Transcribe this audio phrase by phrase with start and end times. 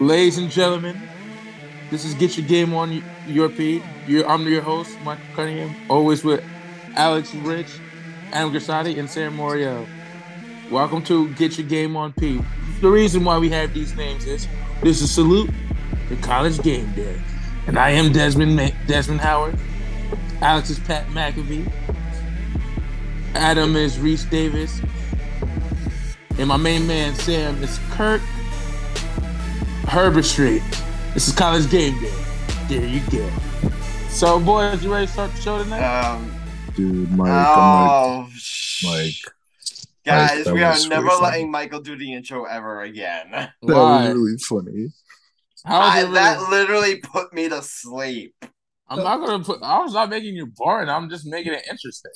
[0.00, 1.00] Ladies and gentlemen,
[1.90, 3.82] this is Get Your Game On Your P.
[4.26, 6.44] I'm your host, Michael Cunningham, always with
[6.96, 7.66] Alex Reich,
[8.30, 9.86] Adam Grassani, and Sam Moriel.
[10.70, 12.42] Welcome to Get Your Game On P.
[12.82, 14.46] The reason why we have these names is
[14.82, 15.48] this is salute
[16.10, 17.18] the college game day.
[17.66, 19.56] And I am Desmond Ma- Desmond Howard.
[20.42, 21.72] Alex is Pat McAfee.
[23.34, 24.78] Adam is Rece Davis.
[26.38, 28.20] And my main man, Sam, is Kirk
[29.86, 30.62] Herbstreit.
[31.14, 32.12] This is college game day.
[32.68, 33.28] There you go.
[34.08, 35.82] So, boys, you ready to start the show tonight?
[35.84, 36.32] Um,
[36.74, 38.28] Dude, Mike, oh,
[38.84, 39.12] I'm like,
[40.04, 41.44] guys, that we are never really letting funny.
[41.46, 43.30] Michael do the intro ever again.
[43.30, 44.08] that Why?
[44.08, 44.88] was really funny.
[45.64, 48.34] How is I, really- that literally put me to sleep.
[48.88, 49.62] I'm not gonna put.
[49.62, 50.88] I was not making you boring.
[50.88, 52.12] I'm just making it interesting.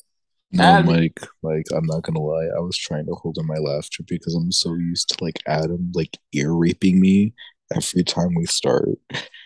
[0.52, 2.49] No, Adam- Mike, like, I'm not gonna lie.
[2.57, 5.91] I was trying to hold in my laughter because I'm so used to like Adam
[5.95, 7.33] like ear raping me
[7.74, 8.88] every time we start.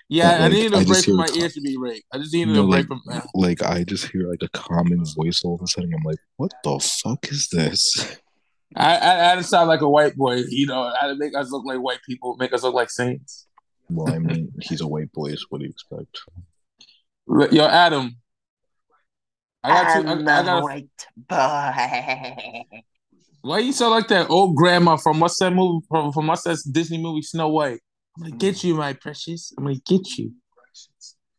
[0.08, 1.76] Yeah, But, I like, needed a I break from my a co- ears to be
[1.78, 2.06] raped.
[2.12, 3.30] I just needed No, a break like, from.
[3.34, 5.92] like I just hear like a common voice all of a sudden.
[5.94, 8.18] I'm like, what the fuck is this?
[8.76, 10.42] I, I, I had to sound like a white boy.
[10.48, 12.90] You know, I had to make us look like white people, make us look like
[12.90, 13.46] saints.
[13.88, 15.34] Well, I mean, he's a white boy.
[15.34, 16.18] So what do you expect?
[17.54, 18.16] Yo, Adam.
[19.62, 20.08] I got two.
[20.08, 20.58] I, I'm I a got.
[20.58, 22.80] A, white boy.
[23.42, 25.84] why you sound like that old grandma from what's that movie?
[25.88, 27.22] From, from what's that Disney movie?
[27.22, 27.80] Snow White.
[28.16, 29.52] I'm gonna get you, my precious.
[29.58, 30.32] I'm gonna get you.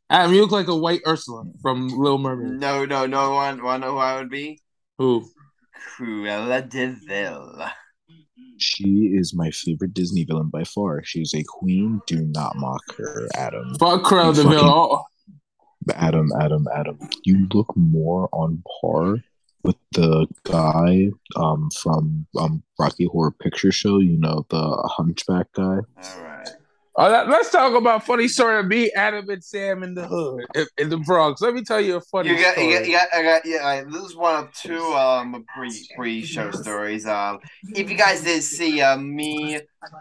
[0.10, 2.60] Adam, you look like a white Ursula from Little Mermaid.
[2.60, 3.64] No, no, no one.
[3.64, 4.62] Want to know who I would be?
[4.98, 5.26] Who?
[5.98, 7.66] Cruella de Vil.
[8.58, 11.04] She is my favorite Disney villain by far.
[11.04, 12.02] She's a queen.
[12.08, 13.76] Do not mock her, Adam.
[13.80, 14.60] Fuck Cruella You de Vil.
[14.60, 15.04] fucking- Oh,
[15.94, 19.18] Adam, Adam, Adam, you look more on par
[19.64, 24.00] with the guy um from um Rocky Horror Picture Show.
[24.00, 25.64] You know the Hunchback guy.
[26.04, 26.50] All right.
[26.98, 30.46] Oh, let- let's talk about funny story of me, Adam, and Sam in the hood
[30.56, 31.42] in, in the Bronx.
[31.42, 32.68] Let me tell you a funny You got, story.
[32.70, 33.68] you got, you got, I got, yeah.
[33.68, 37.06] I, this is one of two um pre pre show stories.
[37.06, 37.40] Um,
[37.76, 39.60] if you guys did see uh, me,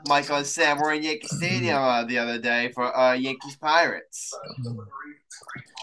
[0.09, 4.33] Michael, and Sam were in Yankee Stadium uh, the other day for uh Yankees Pirates.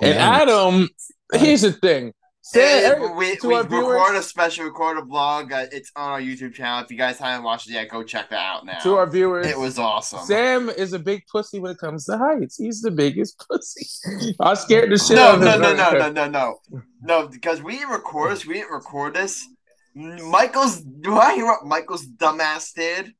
[0.01, 0.87] and Adam,
[1.33, 2.13] here's the thing.
[2.51, 5.53] Sam, And we we record a special, record a vlog.
[5.53, 6.83] Uh, it's on our YouTube channel.
[6.83, 8.79] If you guys haven't watched it yet, go check that out now.
[8.79, 10.19] to our viewers, it was awesome.
[10.25, 12.57] Sam is a big pussy when it comes to heights.
[12.57, 14.35] He's the biggest pussy.
[14.39, 15.61] I scared the shit no, out of no, him.
[15.61, 16.59] no, no, no, no, no,
[17.01, 18.45] no, because we didn't record this.
[18.45, 19.47] We didn't record this.
[19.95, 20.81] Michael's.
[20.81, 23.13] Do I hear what Michael's dumbass did?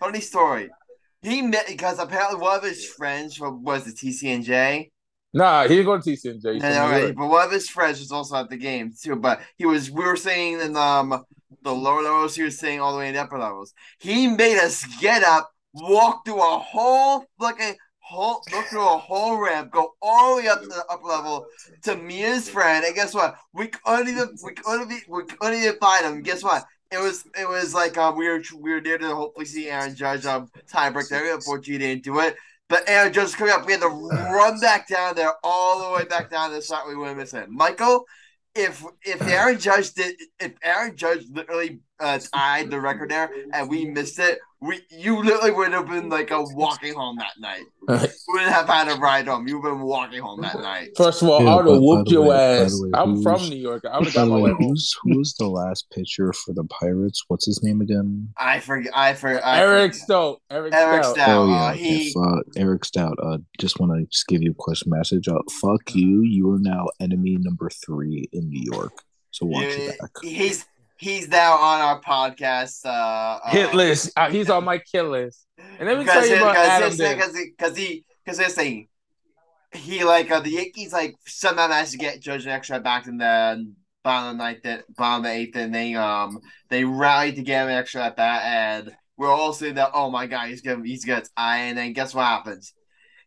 [0.00, 0.70] Funny story.
[1.22, 4.90] He met because apparently one of his friends from was the TCNJ.
[5.36, 6.54] Nah, he didn't to TCNJ.
[6.54, 8.90] He's And, from all right, but one of his friends was also at the game
[8.98, 9.16] too.
[9.16, 9.90] But he was.
[9.90, 11.24] We were saying in um
[11.62, 12.34] the lower levels.
[12.34, 13.74] He was saying all the way in the upper levels.
[13.98, 19.36] He made us get up, walk through a whole fucking whole, look through a whole
[19.36, 21.44] ramp, go all the way up to the upper level
[21.82, 22.86] to me and his friend.
[22.86, 23.36] And guess what?
[23.52, 26.22] We couldn't even we couldn't even, we couldn't even find him.
[26.22, 26.64] Guess what?
[26.90, 29.94] It was it was like um we were we were there to hopefully see Aaron
[29.94, 31.34] Judge um tie break there.
[31.34, 32.36] Unfortunately, he didn't do it.
[32.68, 33.66] But Aaron Judge coming up.
[33.66, 36.88] We had to run back down there, all the way back down to the spot
[36.88, 37.48] we wouldn't miss it.
[37.48, 38.04] Michael,
[38.54, 43.68] if if Aaron Judge did, if Aaron Judge literally uh, tied the record there and
[43.70, 47.62] we missed it, we you literally would have been like a walking home that night.
[47.88, 49.46] You wouldn't have had a ride home.
[49.46, 50.88] You've been walking home that night.
[50.96, 52.80] First of all, Yeah, I would but have whooped your way- ass.
[52.82, 53.84] way, I'm from New York.
[53.84, 54.68] I would have got my way, way home.
[54.70, 57.22] who's who was the last pitcher for the Pirates?
[57.28, 58.30] What's his name again?
[58.38, 58.92] I forget.
[58.96, 59.42] I forget.
[59.44, 60.40] Eric Stout.
[60.50, 61.14] Eric, Eric Stout.
[61.16, 61.28] Stout.
[61.28, 63.18] oh uh, yeah, he- if, uh, Eric Stout.
[63.22, 65.28] Uh, just want to just give you a quick message.
[65.28, 66.22] Uh, fuck you.
[66.22, 68.92] You are now enemy number three in New York.
[69.32, 70.10] So watch Yeah, your back.
[70.22, 70.64] He's
[70.98, 72.84] he's now on our podcast.
[72.84, 72.88] Uh,
[73.44, 74.12] uh, Hit list.
[74.16, 75.46] Uh, he's on my kill list.
[75.78, 76.90] And let me tell you about Adam.
[76.90, 78.88] because he because this thing
[79.72, 83.72] he like uh, the Yankees like somehow managed to get Judge extra back in the
[84.02, 85.96] bottom of the ninth, in- bottom of the eighth inning.
[85.96, 86.40] Um,
[86.70, 90.26] they rallied to get him extra at that, and we're all saying that oh my
[90.26, 92.72] god, he's gonna he's gonna tie, and then guess what happens?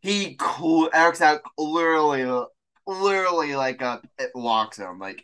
[0.02, 2.46] He cool Eric's out literally
[2.88, 5.24] literally like uh it walks him like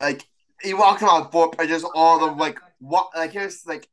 [0.00, 0.24] like
[0.62, 3.88] he walks him on foot and just all the like what like here's like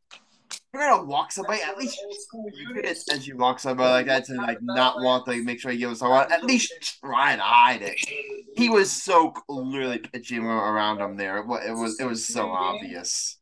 [0.73, 1.99] you're gonna walk somebody at least
[2.53, 5.59] you could as you walk somebody like that to like not want to like, make
[5.59, 7.97] sure you give us someone at least try to hide it.
[8.55, 11.37] He was so clearly pitching around him there.
[11.37, 13.37] It it was it was so obvious.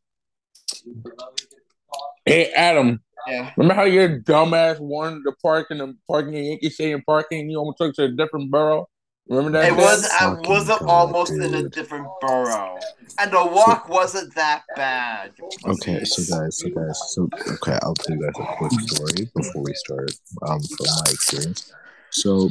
[2.24, 3.00] Hey, Adam.
[3.26, 3.52] Yeah.
[3.56, 7.50] Remember how your dumbass wanted to park in the parking in Yankee Stadium parking?
[7.50, 8.88] You almost took to a different borough.
[9.28, 9.72] Remember that?
[9.72, 10.08] It was?
[10.20, 12.78] I wasn't God, almost in a different borough,
[13.18, 15.32] and the walk wasn't that bad.
[15.38, 19.28] you Okay, so guys, so guys, so okay, I'll tell you guys a quick story
[19.34, 20.12] before we start.
[20.42, 21.72] Um, from my experience,
[22.10, 22.50] so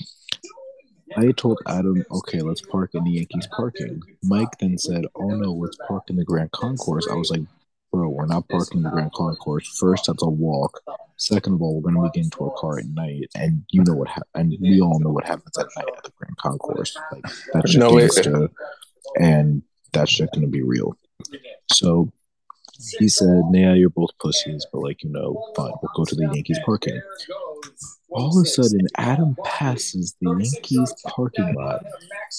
[1.17, 4.01] I told Adam, okay, let's park in the Yankees parking.
[4.23, 7.07] Mike then said, oh no, let's park in the Grand Concourse.
[7.09, 7.43] I was like,
[7.95, 9.67] bro, we're not parking in the Grand Concourse.
[9.79, 10.81] First, that's a walk.
[11.17, 13.93] Second of all, we're gonna be getting to our car at night, and you know
[13.93, 16.97] what, ha- and we all know what happens at night at the Grand Concourse.
[17.11, 18.49] Like that's just No, it- gangsta,
[19.19, 19.63] and
[19.93, 20.97] that's just gonna be real.
[21.71, 22.11] So
[22.99, 26.29] he said, "Nah, you're both pussies, but like you know, fine, we'll go to the
[26.33, 26.99] Yankees parking."
[28.09, 31.83] All of a sudden, Adam passes the Yankees parking lot.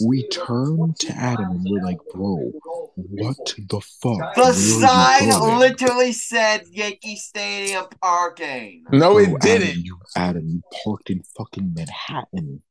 [0.04, 2.52] We turn to Adam and we're like, "Bro,
[2.94, 8.84] what the fuck?" The Where are you sign literally said Yankee Stadium parking.
[8.90, 9.68] No, Bro, it didn't.
[9.68, 12.62] Adam, you, Adam, you parked in fucking Manhattan.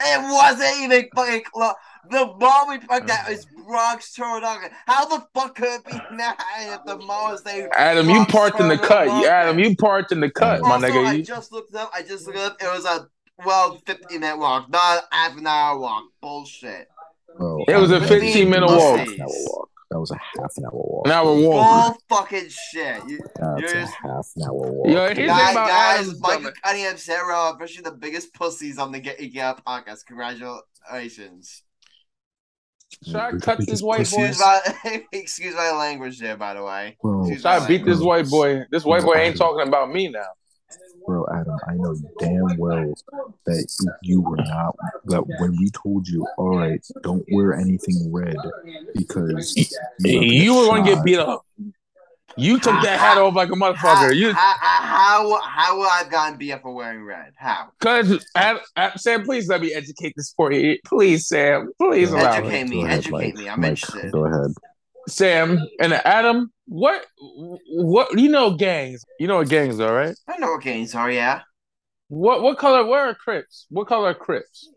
[0.00, 1.74] It wasn't even fucking close.
[2.10, 3.32] The mall we parked at oh.
[3.32, 4.56] is Bronx Turtle.
[4.86, 7.68] How the fuck could it be Manhattan if the mall is there?
[7.78, 9.08] Adam, you parked in the cut.
[9.08, 9.28] Market?
[9.28, 11.06] Adam, you parked in the cut, my nigga.
[11.06, 11.90] I just looked up.
[11.94, 12.56] I just looked up.
[12.60, 13.06] It was a
[13.44, 16.04] well, 15 minute walk, not half an hour walk.
[16.20, 16.88] Bullshit.
[17.36, 19.69] Bro, It was a 15 minute was walk.
[19.92, 20.00] Half an hour walk.
[20.00, 21.06] That was a half an hour walk.
[21.06, 21.96] an hour walk.
[22.08, 23.02] Bull fucking shit.
[23.08, 24.88] You, That's you're a just- half an hour walk.
[24.88, 26.54] Yo, here's guys, about guys, Adam's Michael stomach.
[26.64, 30.06] Cunningham, Sarah, officially the biggest pussies on the Get Get Out podcast.
[30.06, 31.62] Congratulations.
[33.06, 35.00] Should I cut the this biggest white boy?
[35.12, 36.96] Excuse my language there, by the way.
[37.00, 38.62] Bro, Excuse Should I beat this white boy?
[38.70, 40.26] This white boy ain't talking about me now.
[41.10, 42.94] Bro, Adam, I know damn well
[43.46, 44.76] that you were not
[45.06, 48.36] that when we told you, all right, don't wear anything red
[48.94, 49.56] because
[49.98, 51.44] you, You were gonna get beat up.
[52.36, 54.14] You took that hat off like a How, motherfucker.
[54.14, 57.32] You how, how, how would I have gotten beat up for wearing red?
[57.36, 57.70] How?
[57.80, 60.78] Cause Ad- Ad- Sam, please let me educate this for you.
[60.86, 62.46] Please, Sam, please allow me.
[62.46, 63.34] Educate me, Go ahead, educate Mike.
[63.34, 63.48] me.
[63.48, 64.12] I'm Mike, interested.
[64.12, 64.54] Go ahead.
[65.10, 69.02] Sam and Adam, what, what you know gangs?
[69.18, 70.14] You know what gangs are, right?
[70.28, 71.42] I know what gangs are, yeah.
[72.08, 72.84] What what color?
[72.86, 73.66] Where are Crips?
[73.70, 74.68] What color are Crips?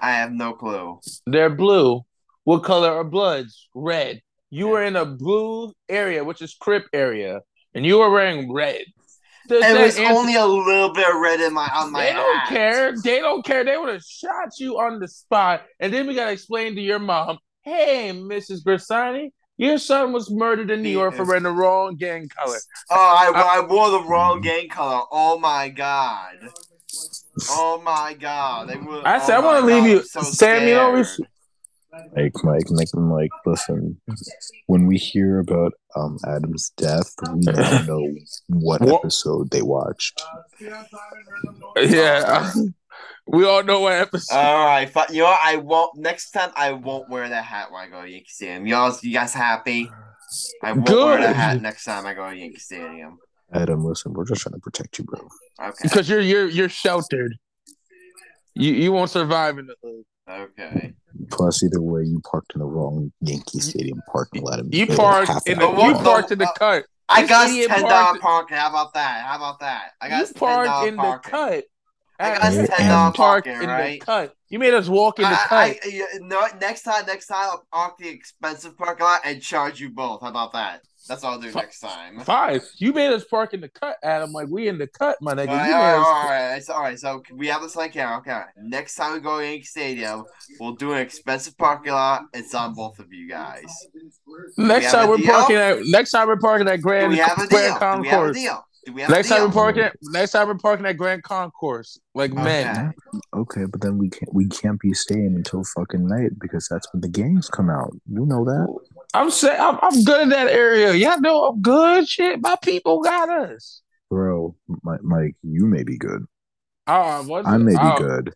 [0.00, 1.00] I have no clue.
[1.26, 2.02] They're blue.
[2.44, 3.68] What color are Bloods?
[3.74, 4.20] Red.
[4.50, 7.40] You were in a blue area, which is Crip area,
[7.74, 8.82] and you were wearing red.
[9.48, 12.12] Does It was answer- only a little bit of red in my on my They
[12.12, 12.48] don't hat.
[12.48, 12.92] care.
[13.02, 13.64] They don't care.
[13.64, 16.98] They would have shot you on the spot, and then we gotta explain to your
[17.00, 18.62] mom, "Hey, Mrs.
[18.64, 22.58] Bersani, your son was murdered in New York for wearing the wrong gang color."
[22.90, 25.02] Oh, I, I wore the wrong gang color.
[25.10, 26.36] Oh my god.
[27.48, 28.68] Oh my god.
[28.68, 31.04] They were, I said, oh I wanna leave you- I'm so Sam, you know, we
[31.04, 31.28] scared.
[32.16, 34.00] Mike, Mike, Mike, Mike, listen.
[34.66, 38.14] When we hear about um Adam's death, we now know
[38.48, 39.00] what What?
[39.04, 40.22] episode they watched.
[41.76, 42.50] Yeah,
[43.32, 44.36] we all know what episode.
[44.36, 45.34] All right, fi- you know?
[45.42, 45.96] I won't.
[45.98, 48.66] Next time, I won't wear that hat when I go to Yankee Stadium.
[48.66, 49.90] Y'all, you guys happy?
[50.62, 53.18] I won't wear that hat next time I go to Yankee Stadium.
[53.52, 55.20] Adam, listen, we're just trying to protect you, bro.
[55.60, 55.76] Okay.
[55.82, 57.36] because you're you're you're sheltered.
[58.54, 60.04] You you won't survive in the hood.
[60.28, 60.94] Okay.
[61.30, 64.60] Plus, either way, you parked in the wrong Yankee Stadium parking lot.
[64.60, 66.84] and You waited parked in the you parked in the cut.
[67.08, 68.56] I got ten dollar parking.
[68.56, 69.24] How about that?
[69.26, 69.90] How about that?
[70.00, 71.64] I got You ten parked dollar in the cut.
[72.22, 74.00] I got ten you dollar parked parking, in right?
[74.00, 74.34] the cut.
[74.48, 75.52] You made us walk in the cut.
[75.52, 79.80] I, I, know, next time, next time, I'll park the expensive parking lot and charge
[79.80, 80.20] you both.
[80.20, 80.82] How about that?
[81.08, 82.20] That's all I'll do Fu- next time.
[82.20, 82.60] Fine.
[82.76, 84.30] You made us park in the cut, Adam.
[84.32, 85.48] Like we in the cut, my nigga.
[85.48, 86.98] All right, You all made right, us- all right, so, all right.
[86.98, 88.42] So we have this like yeah, okay.
[88.56, 90.24] Next time we go to Yankee Stadium,
[90.60, 92.22] we'll do an expensive parking lot.
[92.34, 93.64] It's on both of you guys.
[94.56, 95.26] Next time we're deal?
[95.32, 97.58] parking at next time we're parking at Do Grand we have a Grand deal?
[97.60, 98.36] Do we have a Concourse.
[98.36, 98.66] deal?
[98.84, 102.00] Do we have Next time we're parking next time we're parking at Grand Concourse.
[102.14, 102.42] Like Okay.
[102.42, 102.92] men.
[103.34, 107.00] Okay, but then we can't we can't be staying until fucking night because that's when
[107.00, 107.92] the games come out.
[108.10, 108.66] You know that.
[109.14, 110.94] I'm saying I'm, I'm good in that area.
[110.94, 112.08] Y'all know I'm good.
[112.08, 113.82] Shit, my people got us.
[114.10, 116.26] Bro, Mi- Mike, you may be good.
[116.86, 117.46] Uh, what?
[117.46, 118.34] I may be oh, good.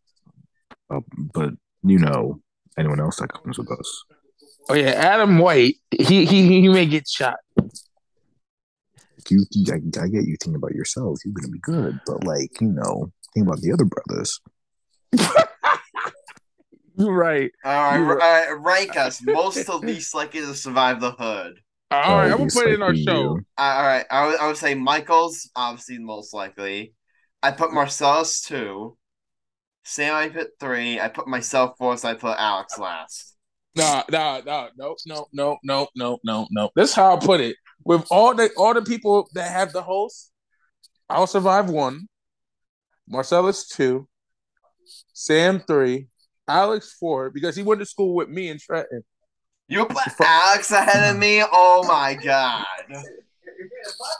[0.88, 1.00] Uh,
[1.34, 1.50] but
[1.82, 2.40] you know,
[2.78, 4.04] anyone else that comes with us.
[4.68, 5.76] Oh yeah, Adam White.
[5.90, 7.36] He he he may get shot
[9.30, 11.18] like you, I, I get you thinking about yourself.
[11.24, 14.40] You're gonna be good, but like you know, think about the other brothers.
[16.98, 17.50] right.
[17.64, 18.48] All right.
[18.50, 21.60] Uh, rank us most to least likely to survive the hood.
[21.90, 23.38] All right, I'm gonna put it in our show.
[23.56, 26.94] Uh, all right, I would, I would say Michael's obviously most likely.
[27.42, 28.96] I put Marcellus two.
[29.84, 30.98] Sam, I put three.
[30.98, 32.00] I put myself fourth.
[32.00, 33.36] So I put Alex last.
[33.76, 36.70] Nah, nah, nah, no, no, no, no, no, no, no.
[36.74, 37.56] That's how I put it.
[37.86, 40.32] With all the all the people that have the host,
[41.08, 42.08] I'll survive one.
[43.08, 44.08] Marcellus two,
[45.12, 46.08] Sam three,
[46.48, 49.04] Alex Ford because he went to school with me in Trenton.
[49.68, 51.44] You put Alex ahead of me?
[51.44, 52.66] Oh my god.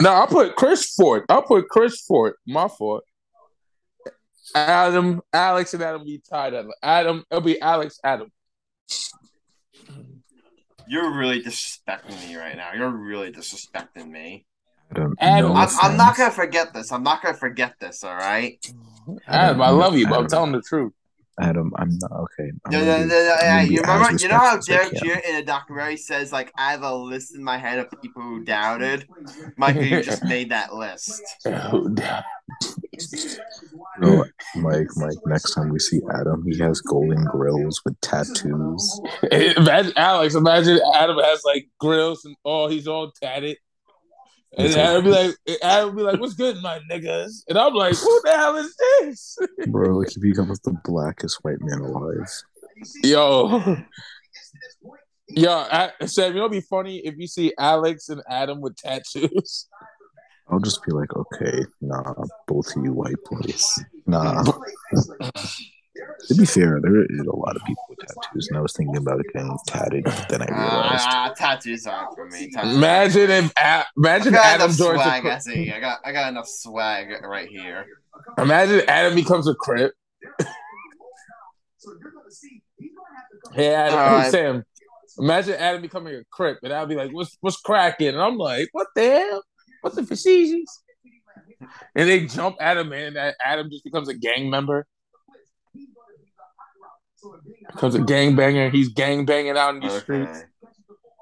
[0.01, 1.25] No, I'll put Chris Ford.
[1.29, 2.35] I'll put Chris Ford.
[2.47, 3.03] My fault.
[4.55, 6.67] Adam, Alex, and Adam be tied up.
[6.85, 8.31] Adam, it'll be Alex, Adam.
[10.89, 12.73] You're really disrespecting me right now.
[12.75, 14.47] You're really disrespecting me.
[14.93, 16.93] Adam, Adam, I'm, I'm not gonna forget this.
[16.93, 18.05] I'm not gonna forget this.
[18.05, 18.65] All right.
[19.27, 20.93] Adam, I love you, but I'm telling the truth.
[21.41, 22.51] Adam, I'm not okay.
[22.65, 23.57] I'm Yeah, gonna yeah, be- yeah, yeah, I'm yeah.
[23.57, 24.23] gonna be You remember?
[24.23, 24.99] You know how respectful as I Derek can.
[25.03, 28.23] Jeter in a documentary says like I have a list in my head of people
[28.23, 29.07] who doubted.
[29.59, 31.23] Michael, you just made that list.
[33.99, 34.25] Bro,
[34.57, 39.01] Mike, Mike, next time we see Adam, he has golden grills with tattoos.
[39.33, 40.35] imagine Alex.
[40.35, 42.69] Imagine Adam has like grills and all.
[42.69, 43.57] He's all tatted.
[44.59, 48.21] And Adam be like, Adam be like, "What's good, my niggas?" And I'm like, "Who
[48.25, 52.31] the hell is this?" Bro, like he becomes the blackest white man alive.
[53.03, 53.77] Yo,
[55.29, 58.77] yo, I, Sam, you know, it'd be funny if you see Alex and Adam with
[58.77, 59.69] tattoos.
[60.49, 62.15] I'll just be like, okay, nah,
[62.47, 63.85] both of you white boys.
[64.07, 64.43] Nah.
[66.29, 68.97] to be fair, there is a lot of people with tattoos, and I was thinking
[68.97, 71.05] about it getting tatted, but then I realized.
[71.09, 72.51] Ah, tattoos aren't for me.
[72.51, 75.07] Tattoos Imagine if, A- I imagine got Adam joins a swag.
[75.07, 75.41] I Crip.
[75.43, 75.73] see.
[75.73, 75.99] I got.
[76.05, 77.87] I got enough swag right here.
[78.39, 79.93] Imagine Adam becomes a crip.
[83.55, 84.31] Hey, Adam, All right.
[84.31, 84.65] Sam.
[85.19, 88.69] Imagine Adam becoming a crip, and I'll be like, "What's what's cracking?" And I'm like,
[88.73, 89.43] "What the hell?
[89.87, 90.83] What the facetious?"
[91.95, 93.15] And they jump Adam in.
[93.15, 94.87] That Adam just becomes a gang member.
[97.71, 98.71] Becomes a gang banger.
[98.71, 99.99] He's gang banging out in the Okay.
[100.01, 100.45] streets.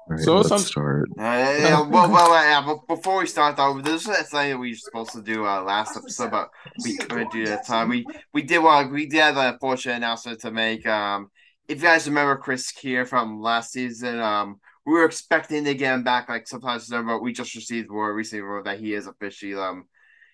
[0.07, 1.09] All right, So let's some- start.
[1.17, 4.71] Uh, yeah, well, well, yeah, but before we start though, this is something that we
[4.71, 6.49] were supposed to do uh, last episode, but
[6.83, 7.89] we couldn't do that time.
[7.89, 10.85] We we did want we did have an unfortunate announcement to make.
[10.85, 11.31] Um,
[11.67, 15.93] if you guys remember Chris Kier from last season, um, we were expecting to get
[15.93, 19.85] him back like sometimes but we just received word recently that he is officially um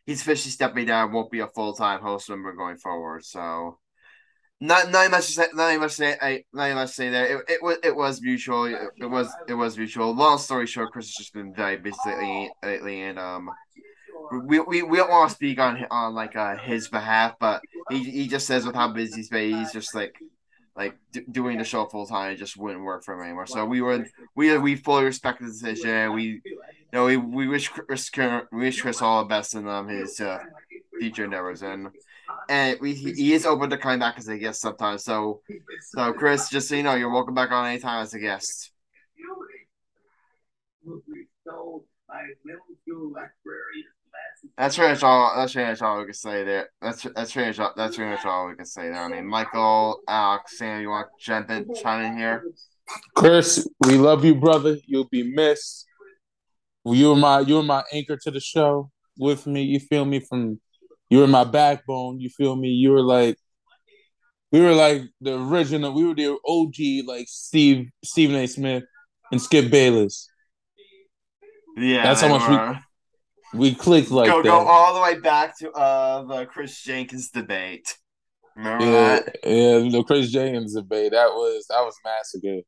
[0.05, 3.24] he's officially stepping down, won't be a full time host member going forward.
[3.24, 3.79] So
[4.60, 7.38] not not much to say not much to say I not much to say there.
[7.39, 8.65] It, it was it was mutual.
[8.65, 10.13] It, it was it was mutual.
[10.13, 13.50] Long story short, Chris has just been very busy lately, lately and um
[14.46, 18.01] we, we, we don't want to speak on on like uh, his behalf, but he,
[18.03, 20.15] he just says with how busy he's been, he's just like
[20.75, 22.32] like d- doing the show full time.
[22.32, 23.48] It just wouldn't work for him anymore.
[23.48, 26.13] So we were we we fully respect the decision.
[26.13, 26.42] We you
[26.94, 28.10] know we, we wish Chris
[28.51, 30.40] wish Chris all the best in um his uh,
[31.00, 31.90] future endeavors and
[32.50, 35.04] and we he, he is open to coming back as a guest sometimes.
[35.04, 35.42] So
[35.80, 38.72] so Chris, just so you know, you're welcome back on anytime as a guest.
[44.58, 45.34] That's pretty much all.
[45.36, 46.70] That's pretty much all we can say there.
[46.81, 49.01] That's that's pretty much all, that's pretty much all we can say there.
[49.01, 52.43] I mean, Michael, Alex, Sam, you want to jump in, chime in here?
[53.15, 54.77] Chris, we love you, brother.
[54.86, 55.86] You'll be missed.
[56.86, 59.63] You were my you were my anchor to the show with me.
[59.63, 60.20] You feel me?
[60.20, 60.60] From
[61.10, 62.20] you were my backbone.
[62.20, 62.70] You feel me?
[62.70, 63.38] You were like
[64.51, 65.93] we were like the original.
[65.93, 68.48] We were the OG, like Steve Stephen A.
[68.48, 68.84] Smith
[69.31, 70.27] and Skip Bayless.
[71.77, 72.74] Yeah, That's how much were.
[72.74, 72.79] We
[73.75, 74.50] clicked like go that.
[74.50, 77.98] go all the way back to uh the Chris Jenkins debate.
[78.55, 79.36] Remember yeah, that?
[79.43, 81.12] yeah, the Chris Jenkins debate.
[81.12, 82.63] That was that was massive.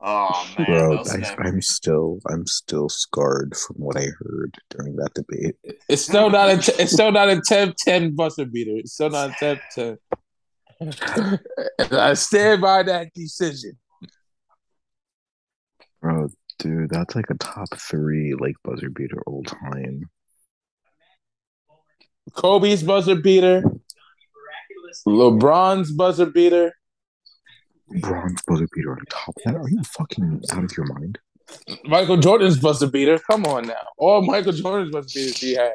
[0.00, 5.14] Oh man, Bro, I, I'm still, I'm still scarred from what I heard during that
[5.14, 5.56] debate.
[5.88, 6.58] It's still not a.
[6.58, 8.76] T- it's still not a 10-10 buzzer beater.
[8.76, 9.96] It's still not a 10-10.
[10.80, 13.72] And I stand by that decision.
[16.00, 20.08] Bro, dude, that's like a top three like buzzer beater all time.
[22.34, 23.62] Kobe's buzzer beater,
[25.06, 26.74] LeBron's buzzer beater,
[27.94, 29.56] LeBron's buzzer beater on top of that.
[29.56, 31.18] Are you fucking out of your mind?
[31.84, 33.18] Michael Jordan's buzzer beater.
[33.30, 35.72] Come on now, all Michael Jordan's buzzer beaters he had.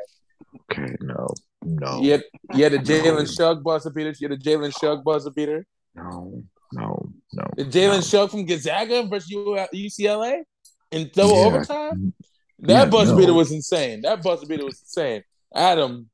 [0.72, 1.28] Okay, no,
[1.64, 2.24] no, You had,
[2.54, 3.26] you had the Jalen No.
[3.26, 4.14] Suggs buzzer beater.
[4.20, 5.66] You had the Jalen Suggs buzzer beater.
[5.96, 7.48] no, no, no.
[7.58, 8.02] The Jalen no.
[8.02, 10.44] Suggs from Gonzaga versus UCLA
[10.94, 11.46] in double Yeah.
[11.48, 12.14] overtime.
[12.60, 13.18] That Yeah, buzzer no.
[13.18, 14.02] beater was insane.
[14.02, 15.24] That buzzer beater was insane.
[15.54, 16.10] Adam,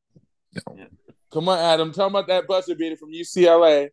[0.55, 0.85] No.
[1.31, 1.91] come on, Adam.
[1.93, 3.89] Tell me about that buzzer beater from UCLA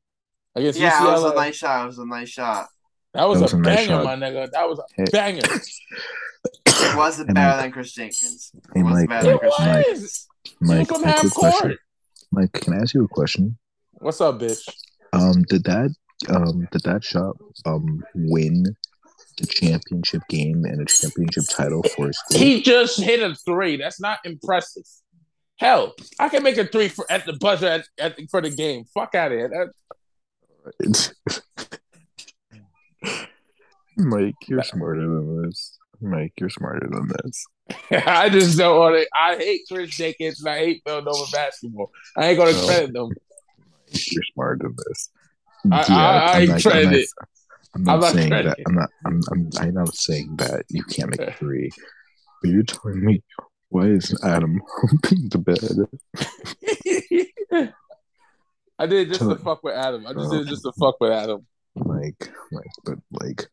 [0.56, 1.84] I guess yeah, it was a nice shot.
[1.84, 2.66] It was a nice shot.
[3.12, 4.04] that was, That was a, a nice banger, shot.
[4.04, 4.50] my nigga.
[4.52, 5.04] That was a Hey.
[5.12, 5.42] banger.
[6.78, 8.50] It wasn't And better Mike- than Chris Jenkins.
[8.54, 9.56] It Hey, wasn't Mike, better than It Chris.
[9.58, 10.28] Jenkins.
[10.60, 11.78] Mike, from a half question.
[12.32, 13.58] Mike, can I ask you a question?
[13.94, 14.68] What's up, bitch?
[15.12, 15.94] Um, did that
[16.28, 18.64] um did that shot um win
[19.38, 22.38] the championship game and a championship title for his school?
[22.46, 23.76] He just hit a three.
[23.76, 24.84] That's not impressive.
[25.58, 28.84] Hell, I can make a three for at the buzzer at, at for the game.
[28.92, 29.48] Fuck out of here.
[29.48, 31.12] That,
[33.96, 35.78] Mike, you're smarter than this.
[36.00, 37.46] Mike, you're smarter than this.
[38.06, 39.06] I just don't want to.
[39.18, 41.90] I hate Chris Jenkins and I hate Villanova basketball.
[42.16, 42.66] I ain't gonna No.
[42.66, 43.10] credit them.
[43.88, 45.08] You're smarter than this.
[45.72, 47.04] I- I- I I'm ain't trying
[47.76, 48.56] I'm not- I'm not saying that.
[48.66, 48.90] I'm not.
[49.04, 49.20] I'm.
[49.30, 49.50] I'm.
[49.60, 51.70] I'm not saying that you can't make a three.
[52.42, 53.22] But you're telling me
[53.68, 55.58] why isn't Adam humping the bed?
[58.78, 60.06] I did it just to fuck with Adam.
[60.06, 61.46] I just did it just to fuck with Adam.
[61.74, 63.46] Like, like, but like,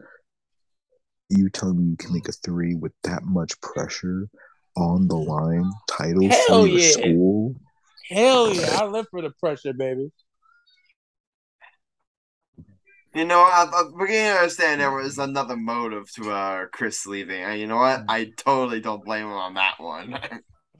[1.30, 4.28] you telling me you can make a three with that much pressure
[4.76, 6.92] on the line, titles Hell for your yeah.
[6.92, 7.56] school?
[8.10, 10.12] Hell yeah, I live for the pressure, baby.
[13.14, 17.44] You know, I, I, we're gonna understand there was another motive to uh Chris leaving.
[17.44, 18.04] And you know what?
[18.08, 20.20] I totally don't blame him on that one.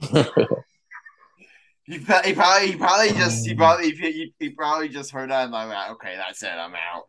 [1.84, 5.44] he, he probably, he probably just, he probably, he, he, he probably just heard that
[5.44, 7.06] and like, okay, that's it, I'm out.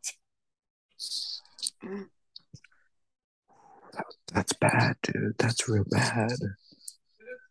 [4.34, 5.38] That's bad, dude.
[5.38, 6.32] That's real bad.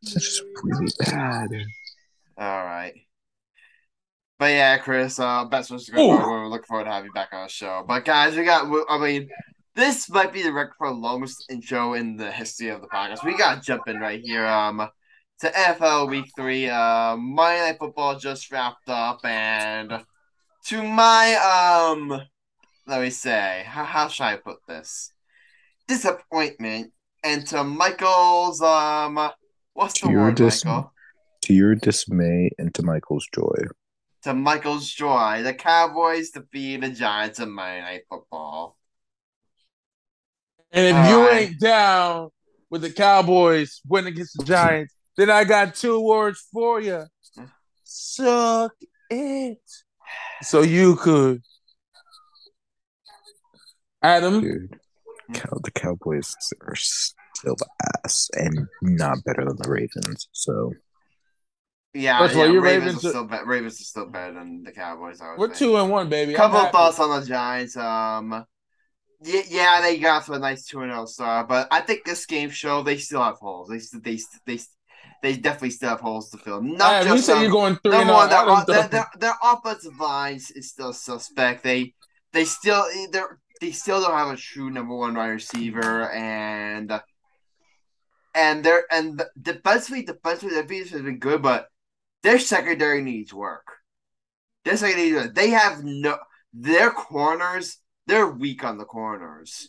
[0.03, 1.49] That's just really bad.
[2.37, 2.95] All right.
[4.45, 5.95] But yeah, Chris, uh, best wishes Ooh.
[5.95, 6.43] going forward.
[6.43, 7.83] We're looking forward to having you back on the show.
[7.89, 9.31] But guys, we got, I mean,
[9.75, 13.25] this might be the record for the longest intro in the history of the podcast.
[13.25, 14.45] We got jumping right here.
[14.45, 14.87] Um,
[15.41, 16.69] to NFL Week Three.
[16.69, 20.05] Uh, Monday Night Football just wrapped up, and
[20.67, 21.37] to my
[21.97, 22.21] um,
[22.87, 25.11] let me say, how, how should I put this?
[25.89, 26.93] Disappointment,
[27.25, 29.31] and to Michael's um,
[29.73, 30.93] what's the To your word, dis- Michael?
[31.45, 33.69] To your dismay and to Michael's joy.
[34.25, 38.77] To Michael's joy, the Cowboys defeat the Giants in Monday Night Football.
[40.73, 41.49] And if All you right.
[41.49, 42.31] ain't down
[42.71, 47.05] with the Cowboys winning against the Giants, then I got two words for you.
[47.85, 48.73] Suck
[49.11, 49.59] it.
[50.43, 51.43] So you could.
[54.03, 54.81] Adam, Dude,
[55.29, 57.69] the Cowboys are still the
[58.05, 60.29] ass and not better than the Ravens.
[60.33, 60.73] So
[61.95, 64.35] Yeah, First of all, yeah your Ravens, Ravens are still be- Ravens are still better
[64.35, 65.21] than the Cowboys.
[65.21, 65.59] I we're think.
[65.59, 66.35] two and one, baby.
[66.35, 67.77] Couple of thoughts on the Giants.
[67.77, 68.45] Um,
[69.23, 72.27] yeah, yeah, they got to a nice two and zero start, but I think this
[72.27, 73.69] game show they still have holes.
[73.69, 74.61] They they they
[75.23, 76.61] they definitely still have holes to fill.
[76.61, 78.55] Not you just um, you're going three and Number oh.
[78.55, 81.63] one, their, their, their, their offensive lines is still suspect.
[81.63, 81.95] They
[82.33, 83.21] they still they
[83.61, 87.01] they still don't have a true number one wide receiver, and
[88.35, 91.69] and they're and defensively, defensively, their defense has been good, but
[92.25, 93.69] their secondary needs work.
[94.65, 95.35] Their secondary, needs work.
[95.35, 96.19] they have no
[96.53, 97.79] their corners.
[98.07, 99.69] They're weak on the corners.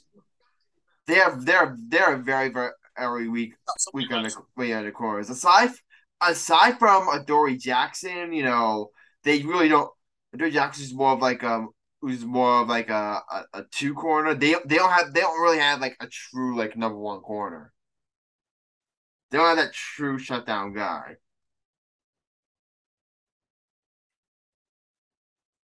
[1.05, 3.53] They have they're they're very very very weak
[3.93, 5.29] weak on the way on the corners.
[5.29, 5.71] Aside
[6.21, 8.89] aside from Adoree Jackson, you know,
[9.23, 9.91] they really don't.
[10.33, 13.93] Adoree Jackson is more of like um, who's more of like a, a, a two
[13.93, 14.33] corner.
[14.33, 17.73] They they don't have they don't really have like a true like number one corner.
[19.29, 21.17] They don't have that true shutdown guy.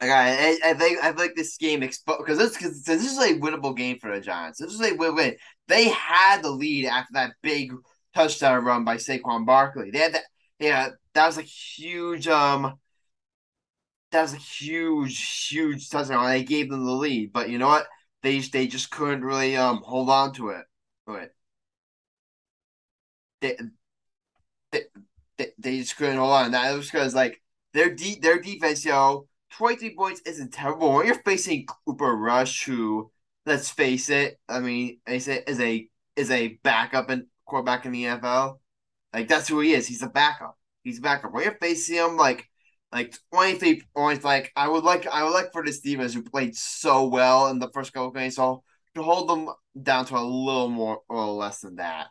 [0.10, 3.78] I, I think I think this game expo because this because this is a winnable
[3.78, 4.60] game for the Giants.
[4.60, 5.36] This is a win win.
[5.68, 7.72] They had the lead after that big
[8.16, 9.92] touchdown run by Saquon Barkley.
[9.92, 10.24] They had that.
[10.60, 12.80] Yeah, that was a huge um.
[14.12, 16.26] That was a huge, huge touchdown.
[16.26, 17.88] They gave them the lead, but you know what?
[18.24, 20.66] They they just couldn't really um hold on to it.
[21.08, 21.30] To.
[23.42, 23.58] They,
[24.72, 24.84] they,
[25.38, 26.52] they, they just couldn't hold on.
[26.52, 27.42] That was because like
[27.74, 30.94] their de- their defense, yo, twenty three points isn't terrible.
[30.94, 33.12] When you're facing Cooper Rush, who
[33.46, 37.92] let's face it, I mean, is a is a is a backup and quarterback in
[37.92, 38.60] the NFL.
[39.14, 39.88] Like that's who he is.
[39.88, 40.58] He's a backup.
[40.84, 41.34] He's a backup.
[41.34, 42.48] When you're facing him, like
[42.92, 46.24] like twenty three points, like I would like I would like for the Stevens who
[46.24, 48.64] played so well in the first couple games, so
[48.96, 49.50] to hold them
[49.82, 52.10] down to a little more or less than that.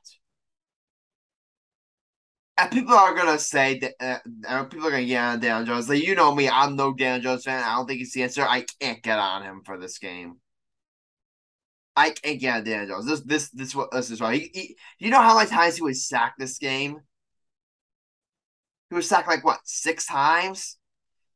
[2.68, 5.88] People are gonna say that uh, people are gonna get on Dan Jones.
[5.88, 7.62] Like you know me, I'm no Dan Jones fan.
[7.62, 8.42] I don't think he's the answer.
[8.42, 10.37] I can't get on him for this game.
[11.96, 13.07] I can't get on Dan Jones.
[13.07, 14.37] This this this what this is why.
[14.37, 17.01] He, he, you know how many times he was sacked this game?
[18.90, 20.77] He was sacked like what six times?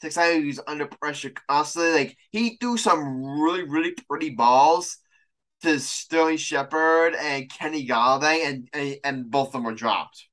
[0.00, 1.92] Six times he was under pressure constantly.
[1.92, 4.98] Like he threw some really really pretty balls
[5.62, 10.26] to Sterling Shepard and Kenny Golladay, and and, and both of them were dropped.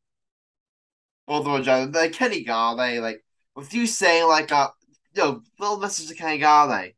[1.31, 1.93] Both of them.
[1.93, 3.23] Like Kenny Golladay, like
[3.55, 4.73] with you saying like a
[5.15, 6.95] yo little message to Kenny Golladay.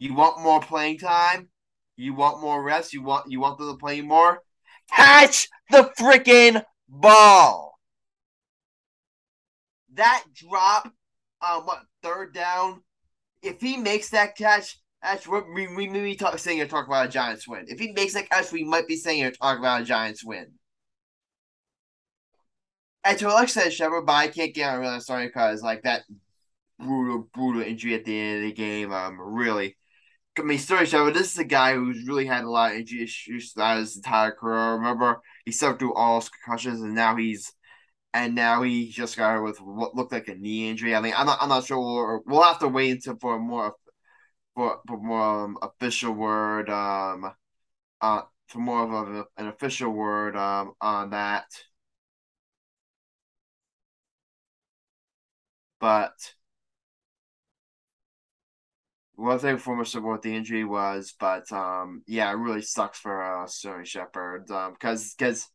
[0.00, 1.48] You want more playing time?
[1.96, 2.92] You want more reps?
[2.92, 4.40] You want you want them to play more?
[4.90, 7.78] Catch the freaking ball.
[9.94, 10.92] That drop
[11.40, 12.82] on what third down
[13.42, 14.76] if he makes that catch,
[15.26, 17.66] what we we may be talk, saying you're talking about a Giants win.
[17.68, 20.46] If he makes that catch, we might be saying you're talking about a Giants win.
[23.06, 26.02] And to Alex said Shepard, but I can't get on really sorry because like that
[26.78, 28.92] brutal, brutal injury at the end of the game.
[28.92, 29.76] Um, really.
[30.38, 33.04] I mean, story Shepard, this is a guy who's really had a lot of injury
[33.04, 34.74] issues throughout his entire career.
[34.74, 37.52] Remember, he suffered through all concussions, and now he's
[38.12, 40.94] and now he just got with what looked like a knee injury.
[40.94, 41.78] I mean, I'm not, I'm not sure.
[41.78, 43.74] We'll, we'll have to wait until for more
[44.54, 47.30] for, for more um, official word um
[48.00, 51.46] uh for more of a, an official word um on that.
[55.80, 56.12] But
[59.14, 63.22] one thing for us what the injury was, but um, yeah, it really sucks for
[63.22, 64.50] uh, Sterling Shepard.
[64.50, 65.46] Um, because because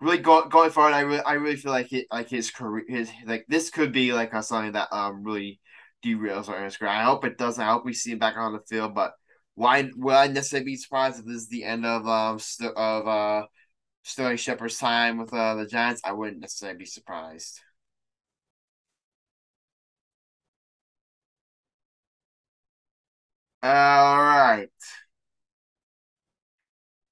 [0.00, 3.10] really go, going forward, I really I really feel like it like his career his
[3.26, 5.60] like this could be like a something that um really
[6.04, 6.90] derails our career.
[6.90, 7.62] I hope it doesn't.
[7.62, 9.12] I hope we see him back on the field, but
[9.54, 12.38] why would I necessarily be surprised if this is the end of um
[12.76, 13.46] of uh
[14.02, 16.00] Sterling Shepard's time with uh the Giants?
[16.04, 17.60] I wouldn't necessarily be surprised.
[23.68, 24.70] All right.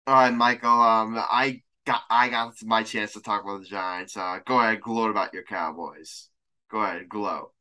[0.06, 0.70] All right, Michael.
[0.70, 4.16] Um, I got I got my chance to talk about the Giants.
[4.16, 6.30] Uh, go ahead, gloat about your Cowboys.
[6.70, 7.52] Go ahead, gloat.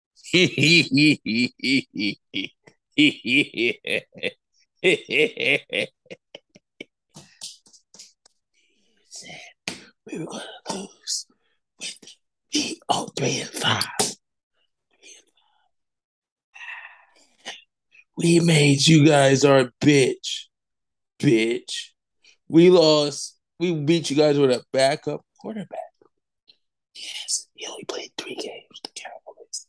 [0.32, 0.48] we
[10.10, 11.26] were gonna lose
[11.78, 11.98] with
[12.52, 14.09] the oh three and five.
[18.22, 20.48] We made you guys our bitch.
[21.18, 21.92] Bitch.
[22.48, 23.38] We lost.
[23.58, 25.78] We beat you guys with a backup quarterback.
[26.94, 28.80] Yes, he only played three games.
[28.84, 29.66] The Cowboys.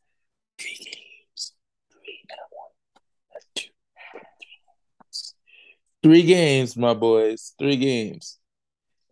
[0.59, 1.53] Three games.
[1.93, 3.41] Three and one.
[3.55, 3.69] Two.
[6.03, 7.53] Three games, my boys.
[7.57, 8.37] Three games.